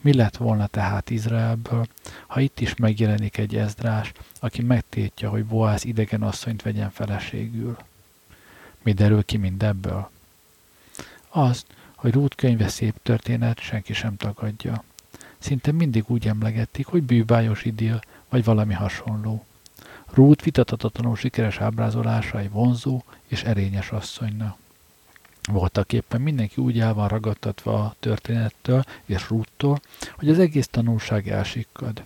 Mi 0.00 0.14
lett 0.14 0.36
volna 0.36 0.66
tehát 0.66 1.10
Izraelből, 1.10 1.86
ha 2.26 2.40
itt 2.40 2.60
is 2.60 2.74
megjelenik 2.74 3.36
egy 3.36 3.56
ezdrás, 3.56 4.12
aki 4.40 4.62
megtétja, 4.62 5.30
hogy 5.30 5.44
Boáz 5.44 5.84
idegen 5.84 6.22
asszonyt 6.22 6.62
vegyen 6.62 6.90
feleségül? 6.90 7.76
Mi 8.82 8.92
derül 8.92 9.24
ki 9.24 9.36
mindebből? 9.36 10.10
Azt, 11.28 11.66
hogy 12.02 12.12
Ruth 12.12 12.36
könyve 12.36 12.68
szép 12.68 12.94
történet, 13.02 13.60
senki 13.60 13.92
sem 13.92 14.16
tagadja. 14.16 14.84
Szinte 15.38 15.72
mindig 15.72 16.04
úgy 16.06 16.26
emlegetik, 16.26 16.86
hogy 16.86 17.02
bűbájos 17.02 17.64
idill, 17.64 18.00
vagy 18.28 18.44
valami 18.44 18.74
hasonló. 18.74 19.44
Ruth 20.06 20.44
vitathatatlanul 20.44 21.16
sikeres 21.16 21.58
ábrázolása 21.58 22.38
egy 22.38 22.50
vonzó 22.50 23.02
és 23.26 23.42
erényes 23.42 23.90
asszonyna. 23.90 24.56
Voltak 25.50 25.92
éppen 25.92 26.20
mindenki 26.20 26.60
úgy 26.60 26.80
el 26.80 26.94
van 26.94 27.08
ragadtatva 27.08 27.84
a 27.84 27.94
történettől 28.00 28.84
és 29.04 29.28
Ruttól, 29.28 29.80
hogy 30.16 30.28
az 30.28 30.38
egész 30.38 30.68
tanulság 30.68 31.28
elsikkad. 31.28 32.02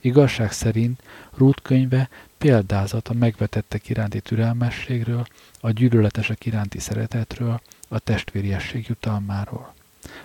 Igazság 0.00 0.52
szerint 0.52 1.02
Ruth 1.36 1.62
könyve 1.62 2.08
példázat 2.38 3.08
a 3.08 3.14
megvetettek 3.14 3.88
iránti 3.88 4.20
türelmességről, 4.20 5.26
a 5.60 5.70
gyűlöletesek 5.70 6.46
iránti 6.46 6.78
szeretetről, 6.78 7.60
a 7.92 7.98
testvériesség 7.98 8.88
jutalmáról. 8.88 9.74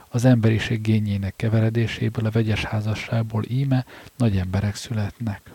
Az 0.10 0.26
emberiség 0.26 0.82
gényének 0.82 1.34
keveredéséből, 1.36 2.26
a 2.26 2.32
vegyes 2.32 2.64
házasságból 2.64 3.44
íme 3.48 3.86
nagy 4.16 4.38
emberek 4.38 4.76
születnek. 4.76 5.52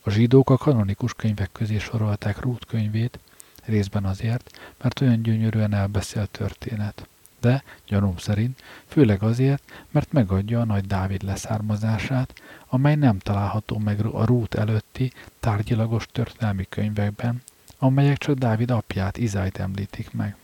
A 0.00 0.10
zsidók 0.10 0.50
a 0.50 0.56
kanonikus 0.56 1.14
könyvek 1.14 1.52
közé 1.52 1.78
sorolták 1.78 2.40
Ruth 2.40 2.66
könyvét, 2.66 3.18
részben 3.64 4.04
azért, 4.04 4.74
mert 4.82 5.00
olyan 5.00 5.22
gyönyörűen 5.22 5.74
elbeszélt 5.74 6.30
történet. 6.30 7.06
De, 7.40 7.62
gyanúm 7.86 8.16
szerint, 8.16 8.62
főleg 8.86 9.22
azért, 9.22 9.62
mert 9.90 10.12
megadja 10.12 10.60
a 10.60 10.64
nagy 10.64 10.86
Dávid 10.86 11.22
leszármazását, 11.22 12.34
amely 12.66 12.94
nem 12.94 13.18
található 13.18 13.78
meg 13.78 14.06
a 14.06 14.24
Rút 14.24 14.54
előtti 14.54 15.12
tárgyilagos 15.40 16.06
történelmi 16.12 16.66
könyvekben, 16.68 17.42
amelyek 17.78 18.18
csak 18.18 18.36
Dávid 18.36 18.70
apját, 18.70 19.16
Izájt 19.16 19.58
említik 19.58 20.12
meg. 20.12 20.36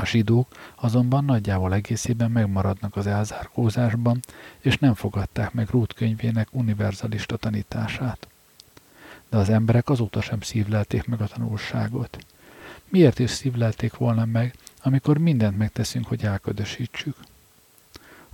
A 0.00 0.04
zsidók 0.04 0.48
azonban 0.74 1.24
nagyjából 1.24 1.74
egészében 1.74 2.30
megmaradnak 2.30 2.96
az 2.96 3.06
elzárkózásban, 3.06 4.20
és 4.58 4.78
nem 4.78 4.94
fogadták 4.94 5.52
meg 5.52 5.68
Rút 5.70 5.92
könyvének 5.92 6.48
univerzalista 6.50 7.36
tanítását 7.36 8.28
de 9.28 9.36
az 9.36 9.48
emberek 9.48 9.88
azóta 9.88 10.20
sem 10.20 10.40
szívlelték 10.40 11.06
meg 11.06 11.20
a 11.20 11.26
tanulságot. 11.26 12.18
Miért 12.88 13.18
is 13.18 13.30
szívlelték 13.30 13.94
volna 13.94 14.24
meg, 14.24 14.54
amikor 14.82 15.18
mindent 15.18 15.58
megteszünk, 15.58 16.06
hogy 16.06 16.24
elködösítsük? 16.24 17.16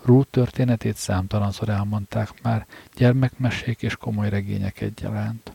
Ruth 0.03 0.31
történetét 0.31 0.97
számtalanszor 0.97 1.69
elmondták 1.69 2.43
már, 2.43 2.67
gyermekmesék 2.97 3.83
és 3.83 3.97
komoly 3.97 4.29
regények 4.29 4.81
egyaránt. 4.81 5.53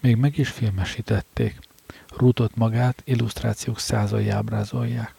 Még 0.00 0.16
meg 0.16 0.38
is 0.38 0.48
filmesítették. 0.48 1.58
Ruthot 2.16 2.56
magát 2.56 3.02
illusztrációk 3.04 3.78
százai 3.78 4.28
ábrázolják, 4.28 5.14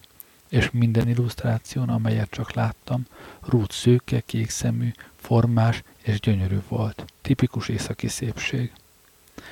és 0.49 0.71
minden 0.71 1.08
illusztráción, 1.08 1.89
amelyet 1.89 2.29
csak 2.29 2.53
láttam, 2.53 3.05
Ruth 3.41 3.73
szőke, 3.73 4.19
kékszemű, 4.19 4.91
formás 5.15 5.84
és 6.01 6.19
gyönyörű 6.19 6.60
volt. 6.67 7.05
Tipikus 7.21 7.69
északi 7.69 8.08
szépség. 8.08 8.71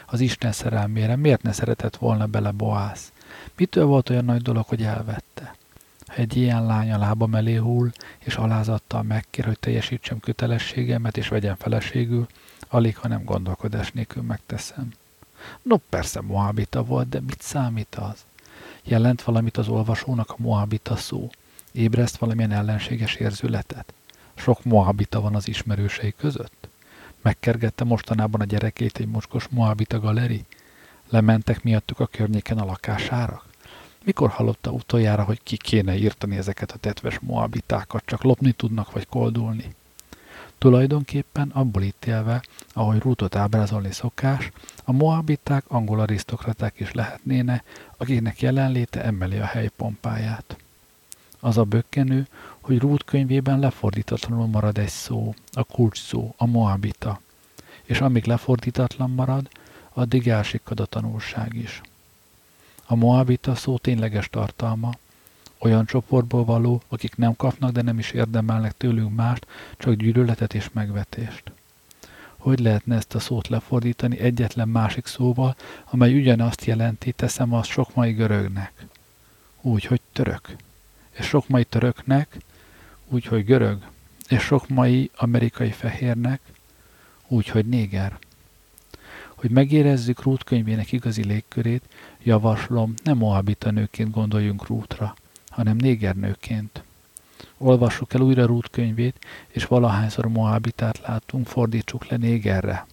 Az 0.06 0.20
Isten 0.20 0.52
szerelmére 0.52 1.16
miért 1.16 1.42
ne 1.42 1.52
szeretett 1.52 1.96
volna 1.96 2.26
bele 2.26 2.52
Boász? 2.52 3.12
Mitől 3.58 3.86
volt 3.86 4.10
olyan 4.10 4.26
nagy 4.26 4.42
dolog, 4.42 4.66
hogy 4.66 4.84
elvette? 4.84 5.56
Ha 6.08 6.14
egy 6.14 6.38
ilyen 6.38 6.66
lány 6.66 6.92
a 6.92 6.98
lábam 6.98 7.36
elé 7.36 7.56
hull, 7.56 7.92
és 8.20 8.36
alázattal 8.36 9.04
megkér, 9.04 9.46
hogy 9.46 9.60
teljesítsem 9.60 10.20
kötelességemet, 10.20 11.18
és 11.18 11.28
vegyem 11.28 11.56
feleségül, 11.56 12.28
alig, 12.70 12.98
ha 12.98 13.08
nem 13.08 13.24
gondolkodás 13.24 13.92
nélkül 13.92 14.24
megteszem. 14.24 14.94
No, 15.62 15.78
persze 15.90 16.22
Moabita 16.22 16.84
volt, 16.84 17.10
de 17.10 17.20
mit 17.20 17.42
számít 17.42 17.96
az? 17.96 18.26
Jelent 18.84 19.22
valamit 19.22 19.58
az 19.58 19.68
olvasónak 19.68 20.30
a 20.30 20.36
Moabita 20.38 20.96
szó? 20.96 21.30
Ébreszt 21.72 22.18
valamilyen 22.18 22.52
ellenséges 22.52 23.16
érzületet? 23.16 23.94
Sok 24.36 24.64
Moabita 24.64 25.22
van 25.22 25.36
az 25.36 25.48
ismerősei 25.48 26.14
között? 26.18 26.68
Megkergette 27.22 27.84
mostanában 27.84 28.42
a 28.42 28.46
gyerekét 28.46 28.98
egy 28.98 29.08
mocskos 29.08 29.48
Moabita 29.48 30.00
galeri? 30.00 30.46
Lementek 31.10 31.64
miattuk 31.64 32.00
a 32.00 32.06
környéken 32.06 32.58
a 32.58 32.66
lakására? 32.66 33.44
Mikor 34.04 34.30
hallotta 34.30 34.72
utoljára, 34.72 35.24
hogy 35.24 35.44
ki 35.44 35.58
kéne 35.58 35.96
írtani 35.96 36.38
ezeket 36.38 36.72
a 36.72 36.78
tetves 36.78 37.20
moabitákat, 37.20 38.06
csak 38.06 38.24
lopni 38.24 38.52
tudnak 38.52 38.92
vagy 38.92 39.08
koldulni? 39.08 39.76
Tulajdonképpen 40.64 41.50
abból 41.50 41.82
ítélve, 41.82 42.44
ahogy 42.74 43.00
rútot 43.00 43.36
ábrázolni 43.36 43.92
szokás, 43.92 44.52
a 44.84 44.92
moabiták 44.92 45.64
angol 45.68 46.00
arisztokraták 46.00 46.80
is 46.80 46.92
lehetnéne, 46.92 47.64
akiknek 47.98 48.42
jelenléte 48.42 49.04
emeli 49.04 49.38
a 49.38 49.46
hely 49.46 49.70
pompáját. 49.78 50.58
Az 51.40 51.58
a 51.58 51.64
bökkenő, 51.64 52.28
hogy 52.62 52.80
Rút 52.80 53.04
könyvében 53.04 53.60
lefordítatlanul 53.60 54.48
marad 54.48 54.78
egy 54.78 54.90
szó, 54.90 55.34
a 55.52 55.64
kulcs 55.64 56.02
szó, 56.02 56.34
a 56.38 56.46
moabita, 56.46 57.22
és 57.84 58.02
amíg 58.02 58.26
lefordítatlan 58.26 59.10
marad, 59.10 59.50
addig 59.94 60.28
elsikkad 60.28 60.80
a 60.80 60.86
tanulság 60.86 61.54
is. 61.54 61.82
A 62.86 62.96
moabita 62.96 63.56
szó 63.56 63.78
tényleges 63.78 64.30
tartalma, 64.30 64.94
olyan 65.64 65.86
csoportból 65.86 66.46
való, 66.46 66.82
akik 66.88 67.16
nem 67.16 67.36
kapnak, 67.36 67.72
de 67.72 67.82
nem 67.82 68.00
is 68.00 68.12
érdemelnek 68.12 68.78
tőlünk 68.78 69.16
mást, 69.16 69.48
csak 69.78 69.94
gyűlöletet 69.94 70.54
és 70.54 70.70
megvetést. 70.74 71.52
Hogy 72.38 72.60
lehetne 72.60 72.96
ezt 72.96 73.16
a 73.16 73.20
szót 73.20 73.48
lefordítani 73.48 74.20
egyetlen 74.20 74.70
másik 74.70 75.06
szóval, 75.06 75.56
amely 75.90 76.20
ugyanazt 76.20 76.66
jelenti, 76.66 77.12
teszem 77.12 77.54
azt 77.54 77.70
sok 77.70 77.96
mai 77.96 78.12
görögnek. 78.12 78.86
Úgy, 79.62 79.86
hogy 79.86 80.02
török. 80.14 80.56
És 81.12 81.26
sok 81.26 81.48
mai 81.48 81.64
töröknek 81.64 82.38
úgyhogy 83.08 83.46
görög, 83.46 83.78
és 84.28 84.42
sok 84.42 84.68
mai 84.68 85.12
amerikai 85.16 85.72
fehérnek, 85.72 86.42
úgyhogy 87.28 87.66
néger. 87.66 88.20
Hogy 89.36 89.50
megérezzük 89.50 90.24
Ruth 90.24 90.44
könyvének 90.44 90.92
igazi 90.92 91.24
légkörét, 91.24 91.84
javaslom, 92.24 92.94
nem 93.04 93.18
moabita 93.18 93.72
nőként 93.72 94.12
gondoljunk 94.12 94.68
Rútra, 94.68 95.16
hanem 95.54 95.76
négernőként. 95.76 96.84
Olvassuk 97.58 98.14
el 98.14 98.22
újra 98.22 98.46
Ruth 98.46 98.70
könyvét, 98.70 99.26
és 99.48 99.66
valahányszor 99.66 100.28
moabitát 100.28 101.02
látunk, 101.08 101.48
fordítsuk 101.48 102.08
le 102.08 102.18
négerre. 102.18 102.86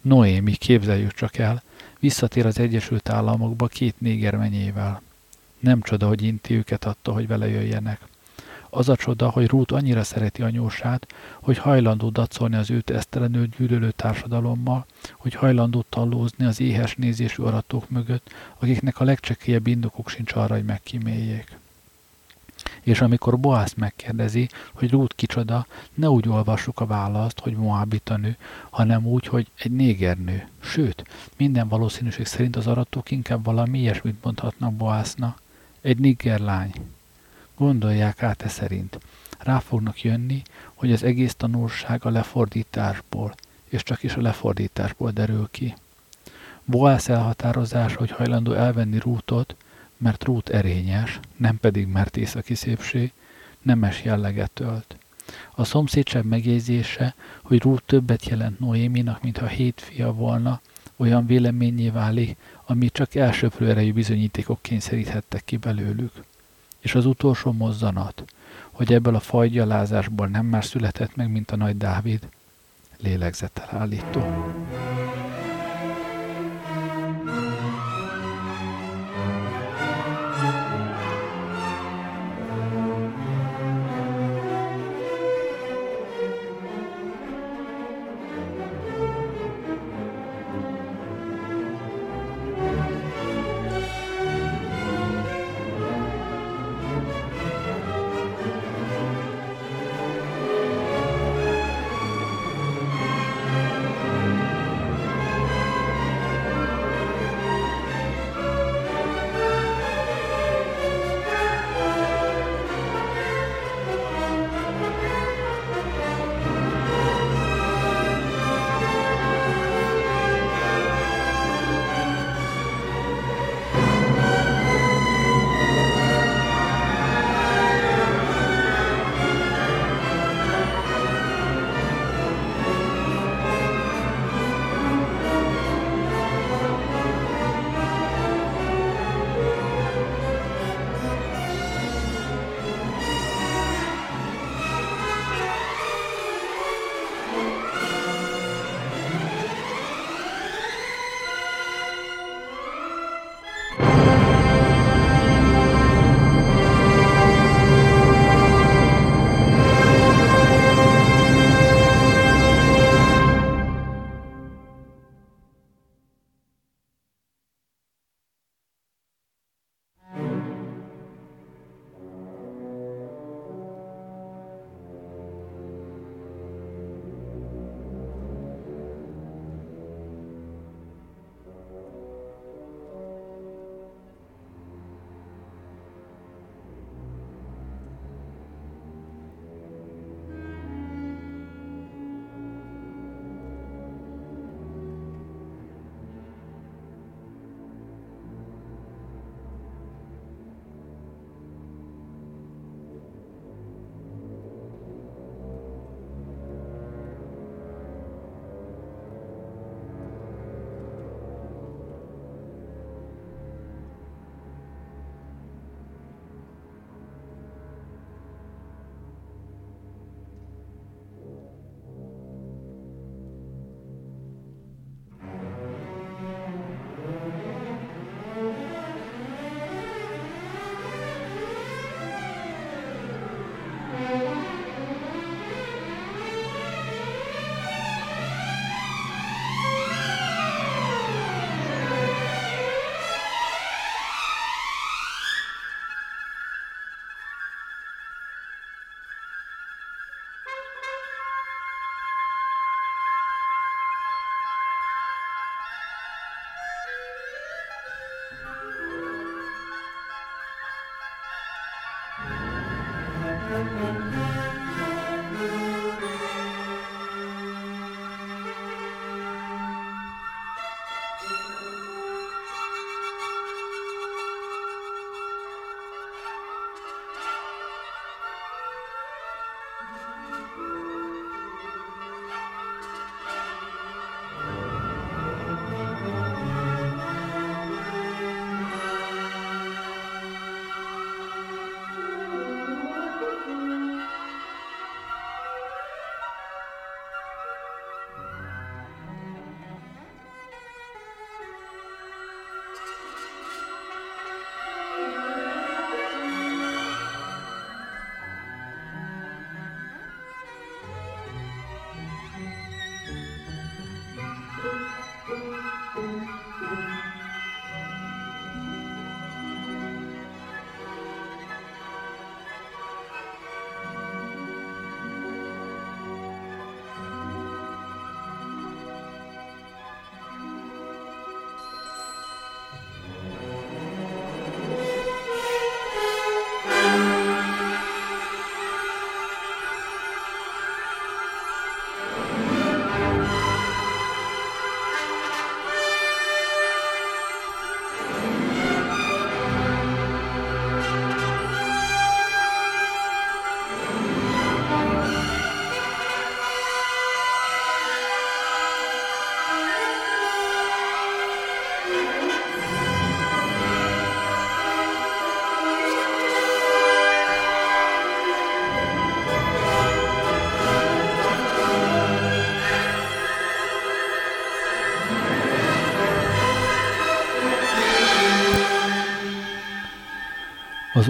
Noémi, 0.00 0.52
képzeljük 0.52 1.12
csak 1.12 1.36
el, 1.36 1.62
visszatér 1.98 2.46
az 2.46 2.58
Egyesült 2.58 3.08
Államokba 3.08 3.66
két 3.66 3.94
néger 4.00 4.36
menyével. 4.36 5.02
Nem 5.58 5.80
csoda, 5.82 6.06
hogy 6.06 6.22
inti 6.22 6.54
őket 6.54 6.84
attól, 6.84 7.14
hogy 7.14 7.26
vele 7.26 7.48
jöjjenek. 7.48 8.00
Az 8.70 8.88
a 8.88 8.96
csoda, 8.96 9.28
hogy 9.28 9.46
Ruth 9.46 9.74
annyira 9.74 10.04
szereti 10.04 10.42
anyósát, 10.42 11.06
hogy 11.40 11.58
hajlandó 11.58 12.08
dacolni 12.08 12.56
az 12.56 12.70
őt 12.70 12.90
esztelenül 12.90 13.46
gyűlölő 13.46 13.90
társadalommal, 13.90 14.86
hogy 15.12 15.34
hajlandó 15.34 15.84
tallózni 15.88 16.44
az 16.44 16.60
éhes 16.60 16.94
nézésű 16.94 17.42
aratók 17.42 17.90
mögött, 17.90 18.30
akiknek 18.58 19.00
a 19.00 19.04
legcsekélyebb 19.04 19.66
indokuk 19.66 20.08
sincs 20.08 20.34
arra, 20.34 20.54
hogy 20.54 20.64
megkíméljék. 20.64 21.59
És 22.80 23.00
amikor 23.00 23.40
Boász 23.40 23.74
megkérdezi, 23.74 24.48
hogy 24.74 24.90
Ruth 24.90 25.14
kicsoda, 25.14 25.66
ne 25.94 26.10
úgy 26.10 26.28
olvassuk 26.28 26.80
a 26.80 26.86
választ, 26.86 27.40
hogy 27.40 27.56
Moabita 27.56 28.16
nő, 28.16 28.36
hanem 28.70 29.06
úgy, 29.06 29.26
hogy 29.26 29.46
egy 29.58 29.72
négernő. 29.72 30.48
Sőt, 30.60 31.04
minden 31.36 31.68
valószínűség 31.68 32.26
szerint 32.26 32.56
az 32.56 32.66
aratók 32.66 33.10
inkább 33.10 33.44
valami 33.44 33.78
ilyesmit 33.78 34.24
mondhatnak 34.24 34.72
Boásznak. 34.72 35.40
Egy 35.80 36.38
lány. 36.38 36.72
Gondolják 37.56 38.22
át 38.22 38.42
e 38.42 38.48
szerint. 38.48 38.98
Rá 39.38 39.58
fognak 39.58 40.02
jönni, 40.02 40.42
hogy 40.74 40.92
az 40.92 41.02
egész 41.02 41.34
tanulság 41.34 42.04
a 42.04 42.10
lefordításból, 42.10 43.34
és 43.68 43.82
csak 43.82 44.02
is 44.02 44.14
a 44.14 44.20
lefordításból 44.20 45.10
derül 45.10 45.48
ki. 45.50 45.74
Boász 46.64 47.08
elhatározás, 47.08 47.94
hogy 47.94 48.10
hajlandó 48.10 48.52
elvenni 48.52 48.98
rútot, 48.98 49.56
mert 50.00 50.24
rút 50.24 50.48
erényes, 50.48 51.20
nem 51.36 51.58
pedig 51.58 51.86
mert 51.86 52.16
északi 52.16 52.54
szépség, 52.54 53.12
nemes 53.62 54.04
jelleget 54.04 54.50
tölt. 54.50 54.96
A 55.54 55.64
szomszédság 55.64 56.24
megjegyzése, 56.24 57.14
hogy 57.42 57.62
Ruth 57.62 57.84
többet 57.86 58.24
jelent 58.24 58.58
Noéminak, 58.58 59.22
mintha 59.22 59.46
hét 59.46 59.80
fia 59.80 60.12
volna, 60.12 60.60
olyan 60.96 61.26
véleményé 61.26 61.88
válik, 61.88 62.36
amit 62.66 62.92
csak 62.92 63.14
elsőprő 63.14 63.68
erejű 63.68 63.92
bizonyítékok 63.92 64.62
kényszeríthettek 64.62 65.44
ki 65.44 65.56
belőlük. 65.56 66.12
És 66.78 66.94
az 66.94 67.06
utolsó 67.06 67.52
mozzanat, 67.52 68.24
hogy 68.70 68.92
ebből 68.92 69.14
a 69.14 69.20
fajgyalázásból 69.20 70.26
nem 70.26 70.46
más 70.46 70.66
született 70.66 71.16
meg, 71.16 71.30
mint 71.30 71.50
a 71.50 71.56
nagy 71.56 71.76
Dávid, 71.76 72.28
lélegzettel 72.98 73.68
állító. 73.78 74.20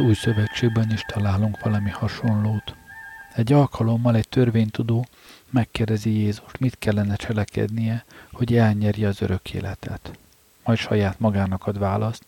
Új 0.00 0.14
szövetségben 0.14 0.90
is 0.92 1.00
találunk 1.00 1.60
valami 1.60 1.90
hasonlót. 1.90 2.74
Egy 3.34 3.52
alkalommal 3.52 4.16
egy 4.16 4.28
törvénytudó 4.28 5.06
megkérdezi 5.50 6.10
Jézust, 6.10 6.58
mit 6.58 6.78
kellene 6.78 7.16
cselekednie, 7.16 8.04
hogy 8.32 8.56
elnyerje 8.56 9.08
az 9.08 9.22
örök 9.22 9.52
életet. 9.54 10.18
Majd 10.64 10.78
saját 10.78 11.20
magának 11.20 11.66
ad 11.66 11.78
választ. 11.78 12.24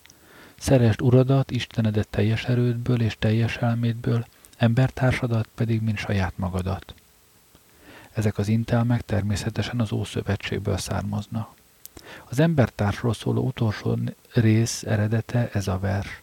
Szeresd 0.57 1.01
uradat, 1.01 1.51
Istenedet 1.51 2.07
teljes 2.07 2.43
erődből 2.43 3.01
és 3.01 3.15
teljes 3.19 3.57
elmédből, 3.57 4.25
embertársadat 4.57 5.47
pedig, 5.55 5.81
mint 5.81 5.97
saját 5.97 6.33
magadat. 6.35 6.93
Ezek 8.11 8.37
az 8.37 8.47
intelmek 8.47 9.01
természetesen 9.01 9.79
az 9.79 9.91
Ószövetségből 9.91 10.77
származnak. 10.77 11.49
Az 12.29 12.39
embertársról 12.39 13.13
szóló 13.13 13.45
utolsó 13.45 13.97
rész 14.33 14.83
eredete 14.83 15.49
ez 15.53 15.67
a 15.67 15.79
vers. 15.79 16.22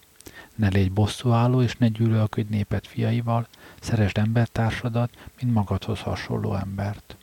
Ne 0.60 0.68
légy 0.68 0.92
bosszúálló, 0.92 1.62
és 1.62 1.76
ne 1.76 1.88
gyűlölködj 1.88 2.50
népet 2.50 2.86
fiaival, 2.86 3.46
szeresd 3.80 4.18
embertársadat, 4.18 5.10
mint 5.40 5.54
magadhoz 5.54 6.00
hasonló 6.00 6.54
embert. 6.54 7.16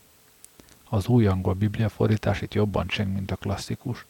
Az 0.89 1.07
új 1.07 1.25
angol 1.27 1.53
biblia 1.53 1.89
fordítás 1.89 2.41
itt 2.41 2.53
jobban 2.53 2.87
cseng, 2.87 3.13
mint 3.13 3.31
a 3.31 3.35
klasszikus. 3.35 4.05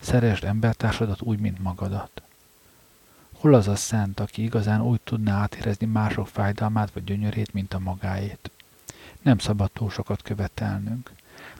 Szeresd 0.00 0.44
embertársadat 0.44 1.22
úgy, 1.22 1.38
mint 1.38 1.62
magadat. 1.62 2.22
Hol 3.32 3.54
az 3.54 3.68
a 3.68 3.76
szent, 3.76 4.20
aki 4.20 4.42
igazán 4.42 4.82
úgy 4.82 5.00
tudná 5.00 5.40
átérezni 5.40 5.86
mások 5.86 6.28
fájdalmát 6.28 6.92
vagy 6.92 7.04
gyönyörét, 7.04 7.52
mint 7.52 7.74
a 7.74 7.78
magáét? 7.78 8.50
Nem 9.22 9.38
szabad 9.38 9.70
túl 9.70 9.90
sokat 9.90 10.22
követelnünk. 10.22 11.10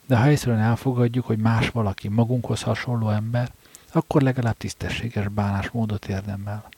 De 0.07 0.17
ha 0.17 0.27
egyszerűen 0.27 0.61
elfogadjuk, 0.61 1.27
hogy 1.27 1.39
más 1.39 1.71
valaki 1.71 2.09
magunkhoz 2.09 2.63
hasonló 2.63 3.11
ember, 3.11 3.53
akkor 3.93 4.23
legalább 4.23 4.57
tisztességes 4.57 5.29
bánásmódot 5.29 6.09
érdemel. 6.09 6.72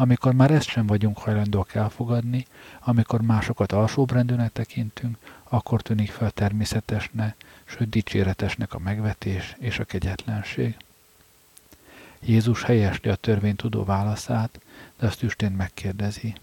Amikor 0.00 0.32
már 0.32 0.50
ezt 0.50 0.68
sem 0.68 0.86
vagyunk 0.86 1.18
hajlandóak 1.18 1.74
elfogadni, 1.74 2.46
amikor 2.80 3.20
másokat 3.20 3.72
alsóbrendűnek 3.72 4.52
tekintünk, 4.52 5.16
akkor 5.44 5.82
tűnik 5.82 6.10
fel 6.10 6.30
természetesne, 6.30 7.34
sőt 7.64 7.88
dicséretesnek 7.88 8.74
a 8.74 8.78
megvetés 8.78 9.56
és 9.58 9.78
a 9.78 9.84
kegyetlenség. 9.84 10.76
Jézus 12.20 12.62
helyesli 12.62 13.10
a 13.10 13.14
törvénytudó 13.14 13.84
válaszát, 13.84 14.60
de 14.98 15.06
azt 15.06 15.22
üstén 15.22 15.52
megkérdezi. 15.52 16.34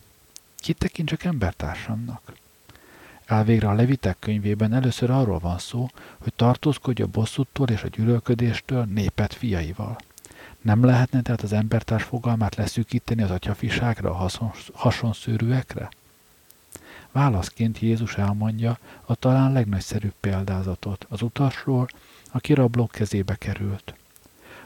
Kit 0.56 0.78
tekintsek 0.78 1.24
embertársamnak? 1.24 2.34
Elvégre 3.26 3.70
a 3.70 3.74
Levitek 3.74 4.18
könyvében 4.20 4.74
először 4.74 5.10
arról 5.10 5.40
van 5.40 5.58
szó, 5.58 5.90
hogy 6.18 6.34
tartózkodj 6.36 7.02
a 7.02 7.08
bosszútól 7.08 7.68
és 7.68 7.84
a 7.84 7.88
gyűlölködéstől 7.88 8.84
népet 8.84 9.34
fiaival. 9.34 9.98
Nem 10.66 10.84
lehetne 10.84 11.22
tehát 11.22 11.42
az 11.42 11.54
embertárs 11.54 12.04
fogalmát 12.04 12.56
leszűkíteni 12.56 13.22
az 13.22 13.32
atyafiságra, 13.32 14.16
a 14.16 14.30
hasonszőrűekre? 14.74 15.90
Válaszként 17.12 17.80
Jézus 17.80 18.18
elmondja 18.18 18.78
a 19.06 19.16
talán 19.16 19.52
legnagyszerűbb 19.52 20.14
példázatot, 20.20 21.06
az 21.10 21.22
utasról, 21.22 21.88
aki 22.32 22.54
rablók 22.54 22.92
kezébe 22.92 23.36
került. 23.36 23.94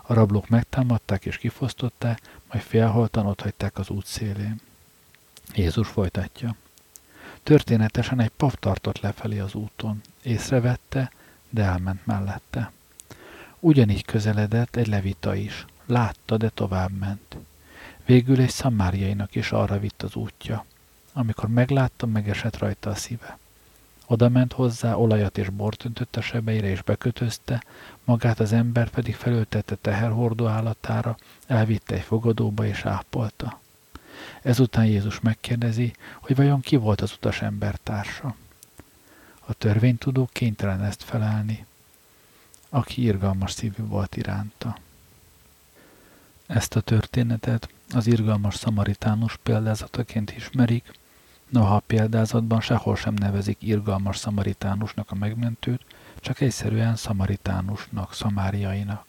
A 0.02 0.14
rablók 0.14 0.48
megtámadták 0.48 1.26
és 1.26 1.38
kifosztották, 1.38 2.22
majd 2.52 2.64
félholtan 2.64 3.26
otthagyták 3.26 3.78
az 3.78 3.90
út 3.90 4.06
szélén. 4.06 4.60
Jézus 5.54 5.88
folytatja. 5.88 6.56
Történetesen 7.44 8.20
egy 8.20 8.32
pap 8.38 8.60
tartott 8.60 9.00
lefelé 9.00 9.40
az 9.40 9.54
úton. 9.54 10.02
Észrevette, 10.24 11.12
de 11.50 11.64
elment 11.64 12.06
mellette. 12.06 12.72
Ugyanígy 13.60 14.06
közeledett 14.06 14.76
egy 14.76 14.88
levita 14.88 15.36
is. 15.36 15.66
Látta, 15.90 16.38
de 16.38 16.50
tovább 16.50 16.92
ment. 16.92 17.38
Végül 18.06 18.40
egy 18.40 18.50
szamáriainak 18.50 19.36
is 19.36 19.52
arra 19.52 19.80
vitt 19.80 20.04
az 20.04 20.16
útja. 20.16 20.66
Amikor 21.14 21.50
meglátta, 21.50 22.06
megesett 22.06 22.58
rajta 22.58 22.90
a 22.90 22.96
szíve. 22.96 23.38
Oda 24.06 24.30
ment 24.30 24.54
hozzá, 24.54 24.94
olajat 24.94 25.38
és 25.38 25.50
bort 25.50 25.86
öntött 25.86 26.16
a 26.16 26.22
sebeire 26.22 26.68
és 26.68 26.82
bekötözte, 26.82 27.64
magát 28.04 28.40
az 28.40 28.52
ember 28.52 28.90
pedig 28.90 29.16
felültette 29.16 29.76
teherhordó 29.76 30.48
állatára, 30.48 31.18
elvitte 31.48 31.96
egy 31.96 32.02
fogadóba 32.02 32.66
és 32.66 32.86
ápolta. 32.86 33.60
Ezután 34.42 34.86
Jézus 34.86 35.20
megkérdezi, 35.20 35.94
hogy 36.20 36.36
vajon 36.36 36.62
ki 36.62 36.76
volt 36.76 37.02
az 37.02 37.14
utas 37.14 37.42
embertársa. 37.42 38.36
A 39.40 39.54
törvénytudó 39.54 40.30
kénytelen 40.32 40.84
ezt 40.84 41.04
felelni, 41.04 41.66
aki 42.70 43.02
irgalmas 43.02 43.52
szívű 43.52 43.84
volt 43.84 44.16
iránta. 44.16 44.78
Ezt 46.50 46.76
a 46.76 46.82
történetet 46.82 47.70
az 47.94 48.08
irgalmas 48.08 48.56
szamaritánus 48.56 49.38
példázataként 49.44 50.32
ismerik, 50.36 50.92
noha 51.50 51.76
a 51.76 51.84
példázatban 51.88 52.62
sehol 52.62 52.96
sem 52.96 53.14
nevezik 53.14 53.58
irgalmas 53.60 54.18
szamaritánusnak 54.18 55.12
a 55.12 55.16
megmentőt, 55.16 55.86
csak 56.20 56.42
egyszerűen 56.42 56.96
szamaritánusnak, 56.96 58.14
szamáriainak. 58.14 59.06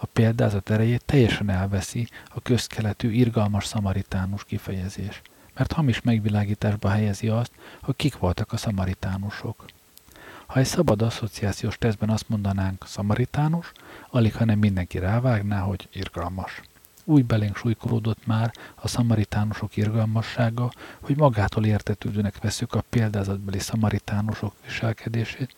A 0.00 0.06
példázat 0.06 0.70
erejét 0.70 1.04
teljesen 1.04 1.50
elveszi 1.50 2.08
a 2.28 2.40
közkeletű 2.40 3.10
irgalmas 3.10 3.64
szamaritánus 3.64 4.44
kifejezés, 4.44 5.22
mert 5.54 5.72
hamis 5.72 6.00
megvilágításba 6.00 6.88
helyezi 6.88 7.28
azt, 7.28 7.52
hogy 7.82 7.96
kik 7.96 8.18
voltak 8.18 8.52
a 8.52 8.56
szamaritánusok. 8.56 9.64
Ha 10.46 10.58
egy 10.58 10.66
szabad 10.66 11.02
asszociációs 11.02 11.78
tesztben 11.78 12.10
azt 12.10 12.28
mondanánk 12.28 12.86
szamaritánus, 12.86 13.72
alig 14.10 14.34
ha 14.34 14.44
nem 14.44 14.58
mindenki 14.58 14.98
rávágná, 14.98 15.60
hogy 15.60 15.88
irgalmas. 15.92 16.60
Úgy 17.04 17.24
belénk 17.24 17.56
súlykolódott 17.56 18.26
már 18.26 18.52
a 18.74 18.88
szamaritánusok 18.88 19.76
irgalmassága, 19.76 20.72
hogy 21.00 21.16
magától 21.16 21.64
értetődőnek 21.64 22.38
veszük 22.38 22.74
a 22.74 22.84
példázatbeli 22.88 23.58
szamaritánusok 23.58 24.54
viselkedését, 24.64 25.54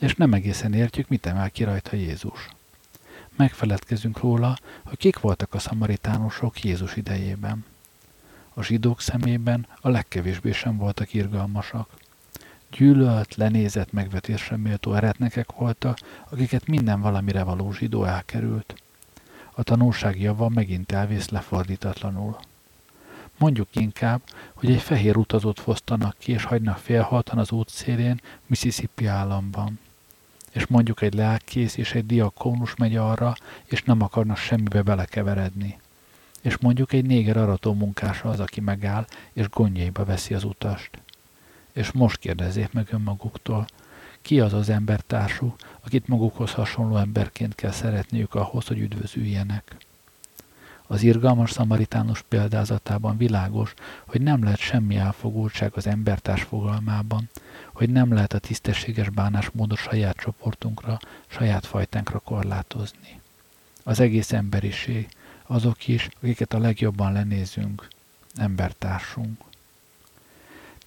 és 0.00 0.14
nem 0.14 0.32
egészen 0.32 0.74
értjük, 0.74 1.08
mit 1.08 1.26
emel 1.26 1.50
ki 1.50 1.64
rajta 1.64 1.96
Jézus. 1.96 2.48
Megfeledkezünk 3.36 4.18
róla, 4.18 4.58
hogy 4.84 4.98
kik 4.98 5.20
voltak 5.20 5.54
a 5.54 5.58
szamaritánusok 5.58 6.62
Jézus 6.62 6.96
idejében. 6.96 7.64
A 8.54 8.62
zsidók 8.62 9.00
szemében 9.00 9.66
a 9.80 9.88
legkevésbé 9.88 10.52
sem 10.52 10.76
voltak 10.76 11.14
irgalmasak. 11.14 11.90
Gyűlölt, 12.70 13.34
lenézett, 13.34 13.92
megvetésre 13.92 14.56
méltó 14.56 14.94
eretnekek 14.94 15.52
voltak, 15.52 15.98
akiket 16.28 16.66
minden 16.66 17.00
valamire 17.00 17.42
való 17.42 17.72
zsidó 17.72 18.04
elkerült. 18.04 18.82
A 19.52 19.62
tanulság 19.62 20.20
java 20.20 20.48
megint 20.48 20.92
elvész 20.92 21.28
lefordítatlanul. 21.28 22.38
Mondjuk 23.38 23.68
inkább, 23.72 24.20
hogy 24.54 24.70
egy 24.70 24.82
fehér 24.82 25.16
utazót 25.16 25.60
fosztanak 25.60 26.16
ki, 26.18 26.32
és 26.32 26.44
hagynak 26.44 26.78
félhaltan 26.78 27.38
az 27.38 27.50
út 27.50 27.68
szélén 27.68 28.20
Mississippi 28.46 29.06
államban. 29.06 29.78
És 30.52 30.66
mondjuk 30.66 31.02
egy 31.02 31.14
lelkész 31.14 31.76
és 31.76 31.92
egy 31.94 32.06
diakónus 32.06 32.74
megy 32.74 32.96
arra, 32.96 33.34
és 33.64 33.82
nem 33.82 34.02
akarnak 34.02 34.36
semmibe 34.36 34.82
belekeveredni. 34.82 35.78
És 36.40 36.56
mondjuk 36.56 36.92
egy 36.92 37.04
néger 37.04 37.36
arató 37.36 37.74
munkása 37.74 38.28
az, 38.28 38.40
aki 38.40 38.60
megáll, 38.60 39.06
és 39.32 39.48
gondjaiba 39.48 40.04
veszi 40.04 40.34
az 40.34 40.44
utast 40.44 40.90
és 41.78 41.92
most 41.92 42.18
kérdezzék 42.18 42.72
meg 42.72 42.88
önmaguktól, 42.90 43.66
ki 44.22 44.40
az 44.40 44.52
az 44.52 44.68
embertársuk, 44.68 45.56
akit 45.84 46.08
magukhoz 46.08 46.52
hasonló 46.52 46.96
emberként 46.96 47.54
kell 47.54 47.70
szeretniük 47.70 48.34
ahhoz, 48.34 48.66
hogy 48.66 48.78
üdvözüljenek. 48.78 49.76
Az 50.86 51.02
irgalmas 51.02 51.50
szamaritánus 51.50 52.22
példázatában 52.28 53.16
világos, 53.16 53.74
hogy 54.06 54.20
nem 54.20 54.42
lehet 54.42 54.58
semmi 54.58 54.96
elfogultság 54.96 55.72
az 55.74 55.86
embertárs 55.86 56.42
fogalmában, 56.42 57.28
hogy 57.72 57.90
nem 57.90 58.12
lehet 58.12 58.32
a 58.32 58.38
tisztességes 58.38 59.10
bánásmódot 59.10 59.78
saját 59.78 60.16
csoportunkra, 60.16 60.98
saját 61.26 61.66
fajtánkra 61.66 62.18
korlátozni. 62.18 63.20
Az 63.84 64.00
egész 64.00 64.32
emberiség, 64.32 65.08
azok 65.46 65.88
is, 65.88 66.08
akiket 66.20 66.54
a 66.54 66.58
legjobban 66.58 67.12
lenézünk, 67.12 67.88
embertársunk. 68.36 69.47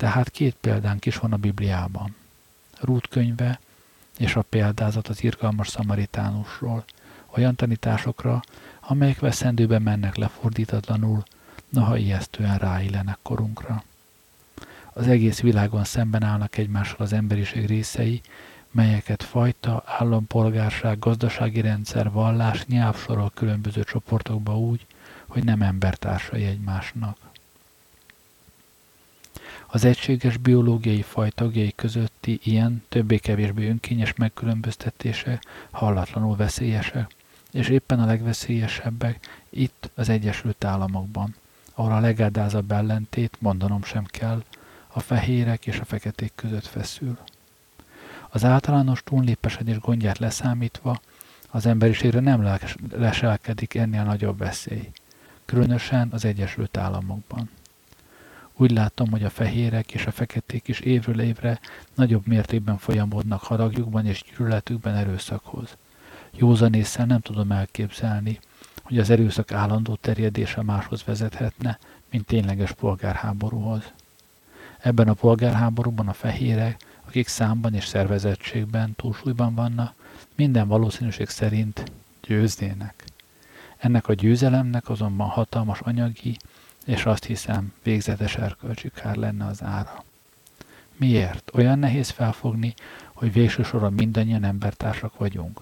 Tehát 0.01 0.29
két 0.29 0.55
példánk 0.61 1.05
is 1.05 1.17
van 1.17 1.33
a 1.33 1.37
Bibliában. 1.37 2.15
Rút 2.79 3.07
könyve 3.07 3.59
és 4.17 4.35
a 4.35 4.41
példázat 4.41 5.07
az 5.07 5.23
irgalmas 5.23 5.67
szamaritánusról, 5.67 6.83
olyan 7.35 7.55
tanításokra, 7.55 8.41
amelyek 8.79 9.19
veszendőbe 9.19 9.79
mennek 9.79 10.15
lefordítatlanul, 10.15 11.23
noha 11.69 11.97
ijesztően 11.97 12.57
ráillenek 12.57 13.17
korunkra. 13.21 13.83
Az 14.93 15.07
egész 15.07 15.39
világon 15.39 15.83
szemben 15.83 16.23
állnak 16.23 16.57
egymással 16.57 16.99
az 16.99 17.13
emberiség 17.13 17.65
részei, 17.65 18.21
melyeket 18.71 19.23
fajta, 19.23 19.83
állampolgárság, 19.85 20.99
gazdasági 20.99 21.61
rendszer, 21.61 22.11
vallás, 22.11 22.65
nyelv 22.65 22.97
sorol 22.97 23.31
különböző 23.33 23.83
csoportokba 23.83 24.59
úgy, 24.59 24.85
hogy 25.27 25.43
nem 25.43 25.61
embertársai 25.61 26.45
egymásnak. 26.45 27.30
Az 29.73 29.85
egységes 29.85 30.37
biológiai 30.37 31.01
faj 31.01 31.31
közötti 31.75 32.39
ilyen 32.43 32.83
többé-kevésbé 32.89 33.67
önkényes 33.67 34.13
megkülönböztetése 34.13 35.39
hallatlanul 35.71 36.35
veszélyesek, 36.35 37.15
és 37.51 37.69
éppen 37.69 37.99
a 37.99 38.05
legveszélyesebbek 38.05 39.43
itt 39.49 39.89
az 39.95 40.09
Egyesült 40.09 40.63
Államokban, 40.63 41.35
ahol 41.73 41.91
a 41.91 41.99
legádázabb 41.99 42.71
ellentét, 42.71 43.37
mondanom 43.39 43.83
sem 43.83 44.05
kell, 44.05 44.43
a 44.87 44.99
fehérek 44.99 45.67
és 45.67 45.79
a 45.79 45.85
feketék 45.85 46.31
között 46.35 46.65
feszül. 46.65 47.17
Az 48.29 48.43
általános 48.43 49.03
túlnépesedés 49.03 49.79
gondját 49.79 50.17
leszámítva, 50.17 51.01
az 51.49 51.65
emberiségre 51.65 52.19
nem 52.19 52.57
leselkedik 52.91 53.75
ennél 53.75 54.03
nagyobb 54.03 54.37
veszély, 54.37 54.91
különösen 55.45 56.09
az 56.11 56.25
Egyesült 56.25 56.77
Államokban. 56.77 57.49
Úgy 58.55 58.71
látom, 58.71 59.09
hogy 59.09 59.23
a 59.23 59.29
fehérek 59.29 59.93
és 59.93 60.05
a 60.05 60.11
feketék 60.11 60.67
is 60.67 60.79
évről 60.79 61.19
évre 61.19 61.59
nagyobb 61.95 62.27
mértékben 62.27 62.77
folyamodnak 62.77 63.41
haragjukban 63.41 64.05
és 64.05 64.23
gyűlöletükben 64.23 64.95
erőszakhoz. 64.95 65.77
Józanésszel 66.31 67.05
nem 67.05 67.19
tudom 67.19 67.51
elképzelni, 67.51 68.39
hogy 68.81 68.99
az 68.99 69.09
erőszak 69.09 69.51
állandó 69.51 69.95
terjedése 69.95 70.61
máshoz 70.61 71.03
vezethetne, 71.03 71.79
mint 72.09 72.25
tényleges 72.25 72.71
polgárháborúhoz. 72.71 73.91
Ebben 74.79 75.07
a 75.07 75.13
polgárháborúban 75.13 76.07
a 76.07 76.13
fehérek, 76.13 76.81
akik 77.07 77.27
számban 77.27 77.73
és 77.73 77.85
szervezettségben 77.85 78.93
túlsúlyban 78.95 79.55
vannak, 79.55 79.93
minden 80.35 80.67
valószínűség 80.67 81.29
szerint 81.29 81.91
győznének. 82.21 83.03
Ennek 83.77 84.07
a 84.07 84.13
győzelemnek 84.13 84.89
azonban 84.89 85.27
hatalmas 85.27 85.79
anyagi, 85.79 86.37
és 86.85 87.05
azt 87.05 87.25
hiszem 87.25 87.73
végzetes 87.83 88.35
erkölcsi 88.35 88.91
kár 88.95 89.15
lenne 89.15 89.45
az 89.45 89.63
ára. 89.63 90.03
Miért? 90.95 91.51
Olyan 91.53 91.79
nehéz 91.79 92.09
felfogni, 92.09 92.73
hogy 93.13 93.33
végső 93.33 93.63
soron 93.63 93.93
mindannyian 93.93 94.43
embertársak 94.43 95.17
vagyunk. 95.17 95.61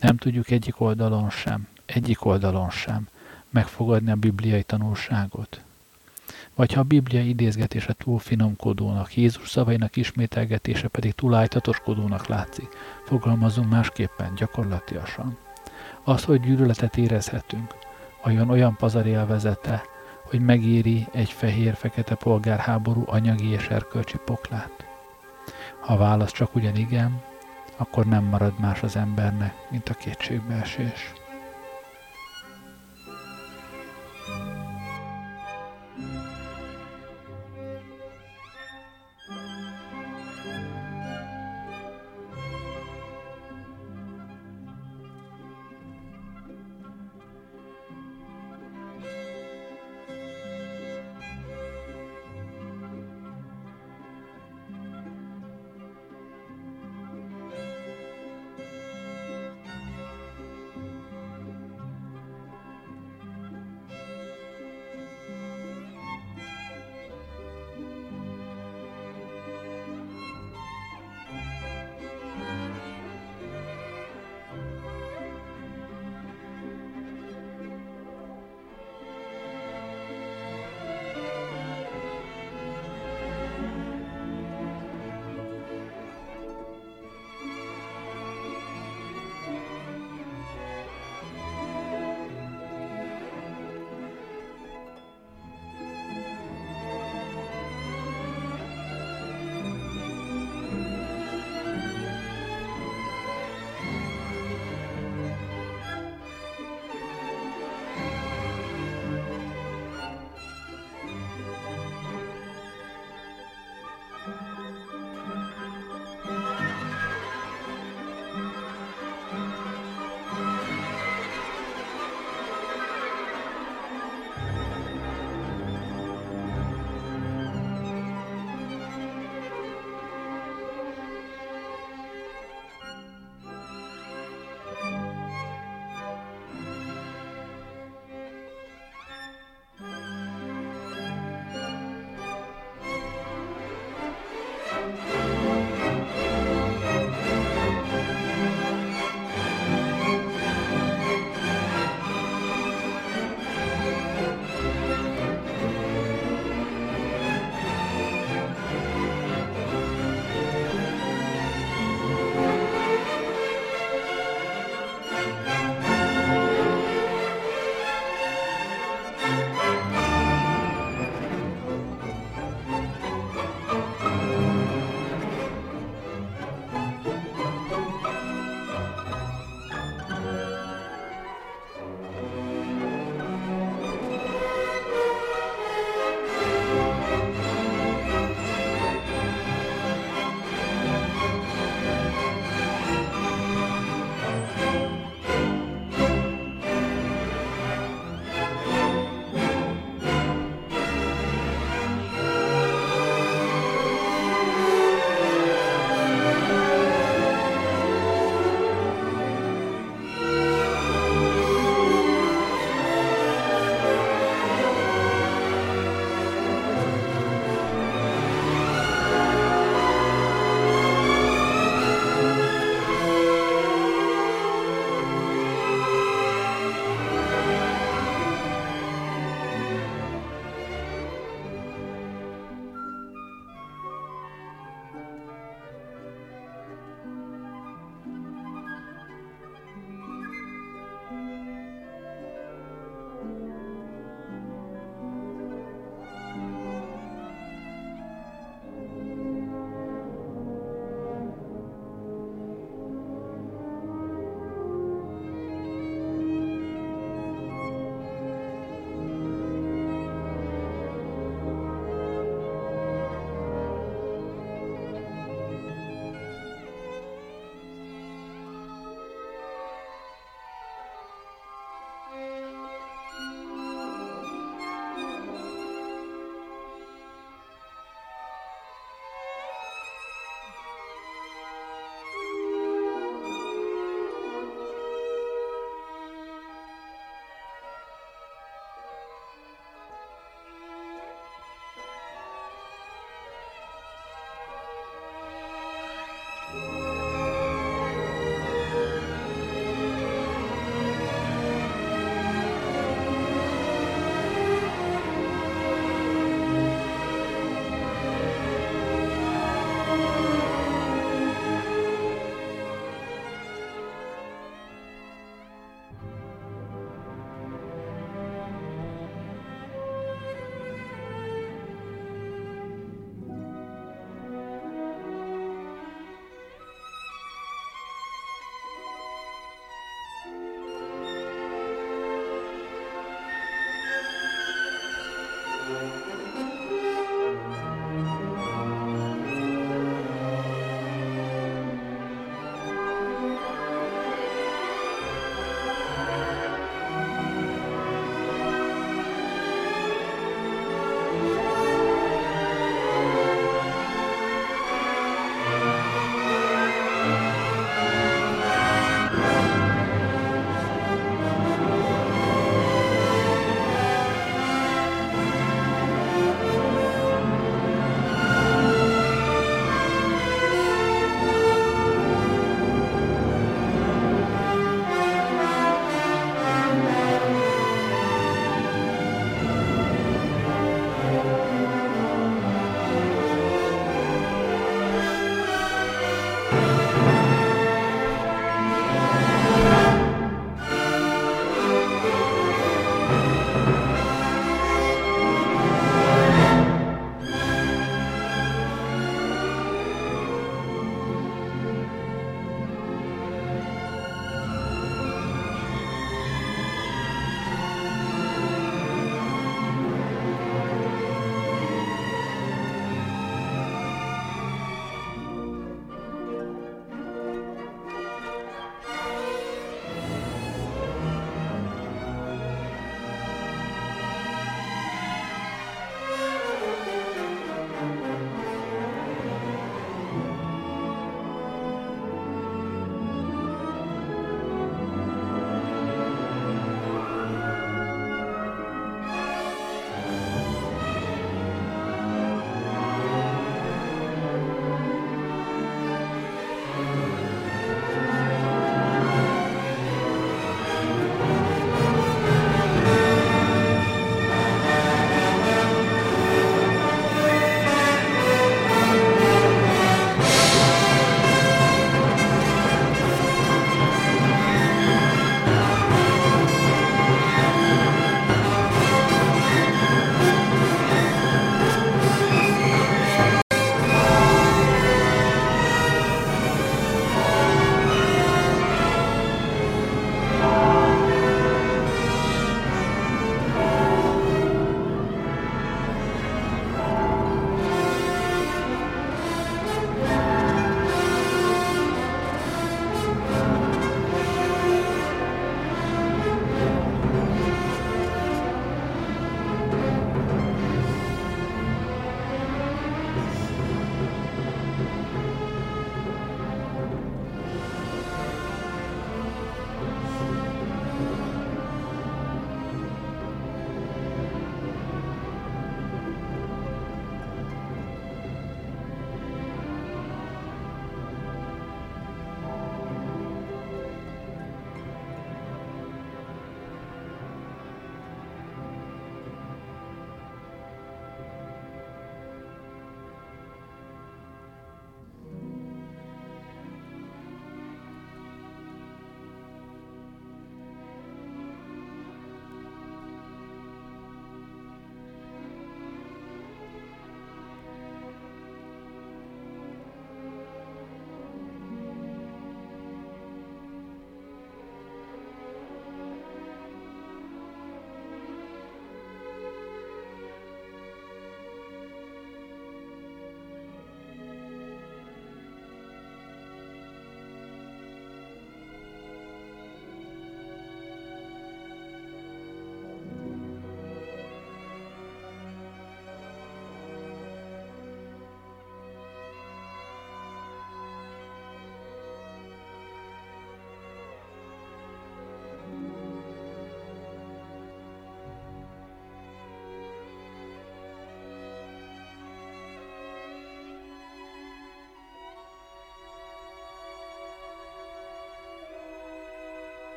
Nem 0.00 0.16
tudjuk 0.16 0.50
egyik 0.50 0.80
oldalon 0.80 1.30
sem, 1.30 1.68
egyik 1.86 2.24
oldalon 2.24 2.70
sem 2.70 3.08
megfogadni 3.50 4.10
a 4.10 4.16
bibliai 4.16 4.62
tanulságot. 4.62 5.60
Vagy 6.54 6.72
ha 6.72 6.80
a 6.80 6.84
biblia 6.84 7.20
idézgetése 7.20 7.92
túl 7.92 8.18
finomkodónak, 8.18 9.16
Jézus 9.16 9.48
szavainak 9.48 9.96
ismételgetése 9.96 10.88
pedig 10.88 11.12
túl 11.12 11.34
ájtatoskodónak 11.34 12.26
látszik, 12.26 12.68
fogalmazunk 13.04 13.70
másképpen, 13.70 14.34
gyakorlatiasan. 14.34 15.38
Az, 16.04 16.24
hogy 16.24 16.40
gyűlöletet 16.40 16.96
érezhetünk, 16.96 17.74
olyan 18.24 18.50
olyan 18.50 18.76
pazar 18.76 19.06
élvezete, 19.06 19.82
hogy 20.28 20.40
megéri 20.40 21.06
egy 21.12 21.30
fehér-fekete 21.30 22.14
polgárháború 22.14 23.02
anyagi 23.06 23.48
és 23.48 23.68
erkölcsi 23.68 24.18
poklát? 24.24 24.86
Ha 25.80 25.94
a 25.94 25.96
válasz 25.96 26.32
csak 26.32 26.54
ugyan 26.54 26.76
igen, 26.76 27.22
akkor 27.76 28.06
nem 28.06 28.24
marad 28.24 28.58
más 28.58 28.82
az 28.82 28.96
embernek, 28.96 29.54
mint 29.70 29.88
a 29.88 29.94
kétségbeesés. 29.94 31.12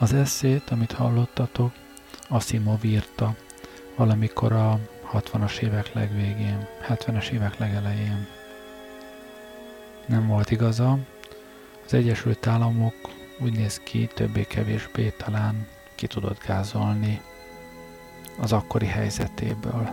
Az 0.00 0.12
eszét, 0.12 0.70
amit 0.70 0.92
hallottatok, 0.92 1.72
Asimov 2.28 2.84
írta 2.84 3.34
valamikor 3.96 4.52
a 4.52 4.80
60-as 5.12 5.58
évek 5.58 5.92
legvégén, 5.92 6.66
70-es 6.88 7.28
évek 7.28 7.58
legelején. 7.58 8.26
Nem 10.06 10.26
volt 10.26 10.50
igaza, 10.50 10.98
az 11.84 11.94
Egyesült 11.94 12.46
Államok 12.46 12.94
úgy 13.40 13.52
néz 13.52 13.78
ki, 13.78 14.06
többé-kevésbé 14.06 15.08
talán 15.10 15.66
ki 15.94 16.06
tudott 16.06 16.44
gázolni 16.46 17.20
az 18.40 18.52
akkori 18.52 18.86
helyzetéből. 18.86 19.90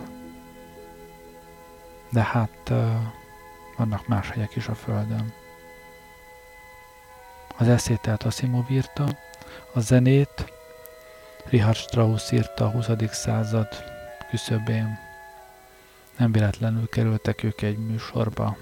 De 2.10 2.22
hát 2.22 2.72
vannak 3.76 4.06
más 4.06 4.30
helyek 4.30 4.56
is 4.56 4.68
a 4.68 4.74
Földön. 4.74 5.32
Az 7.56 7.68
eszételt 7.68 8.22
Asimov 8.22 8.70
írta, 8.70 9.06
a 9.72 9.80
zenét 9.80 10.52
Richard 11.44 11.76
Strauss 11.76 12.32
írta 12.32 12.64
a 12.64 12.70
20. 12.70 12.88
század 13.10 13.68
küszöbén. 14.30 14.98
Nem 16.16 16.32
véletlenül 16.32 16.88
kerültek 16.88 17.42
ők 17.42 17.62
egy 17.62 17.78
műsorba. 17.78 18.56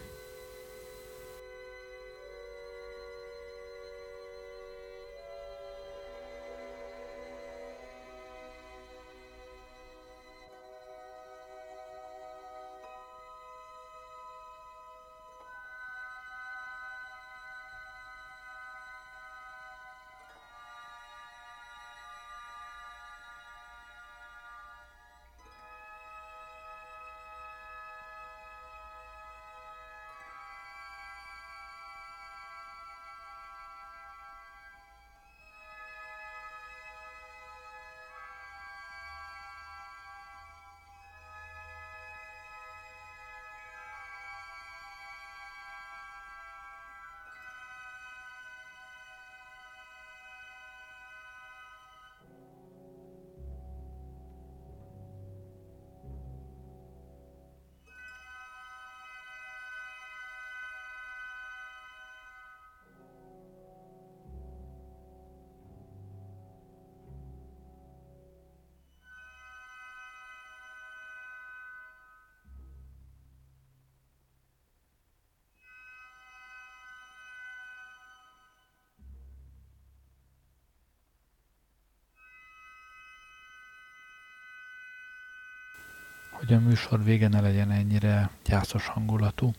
Hogy 86.46 86.56
a 86.56 86.60
műsor 86.60 87.04
vége 87.04 87.28
ne 87.28 87.40
legyen 87.40 87.70
ennyire 87.70 88.30
gyászos 88.44 88.86
hangulatú. 88.86 89.52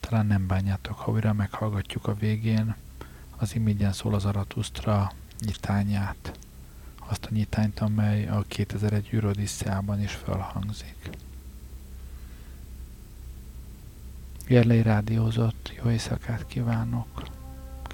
Talán 0.00 0.26
nem 0.26 0.46
bánjátok, 0.46 0.98
ha 0.98 1.10
újra 1.10 1.32
meghallgatjuk 1.32 2.06
a 2.06 2.14
végén 2.14 2.74
az 3.36 3.54
imigyen 3.54 3.92
szól 3.92 4.14
az 4.14 4.24
Aratusztra 4.24 5.12
nyitányát. 5.44 6.38
Azt 7.08 7.24
a 7.24 7.28
nyitányt, 7.30 7.80
amely 7.80 8.28
a 8.28 8.44
2001 8.48 9.08
Eurodiszeában 9.12 10.02
is 10.02 10.12
felhangzik. 10.12 11.10
Gerlei 14.46 14.82
rádiózott, 14.82 15.72
jó 15.82 15.90
éjszakát 15.90 16.46
kívánok! 16.46 17.22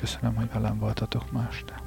Köszönöm, 0.01 0.34
hogy 0.34 0.53
velem 0.53 0.78
voltatok 0.78 1.32
ma 1.32 1.49
este. 1.51 1.86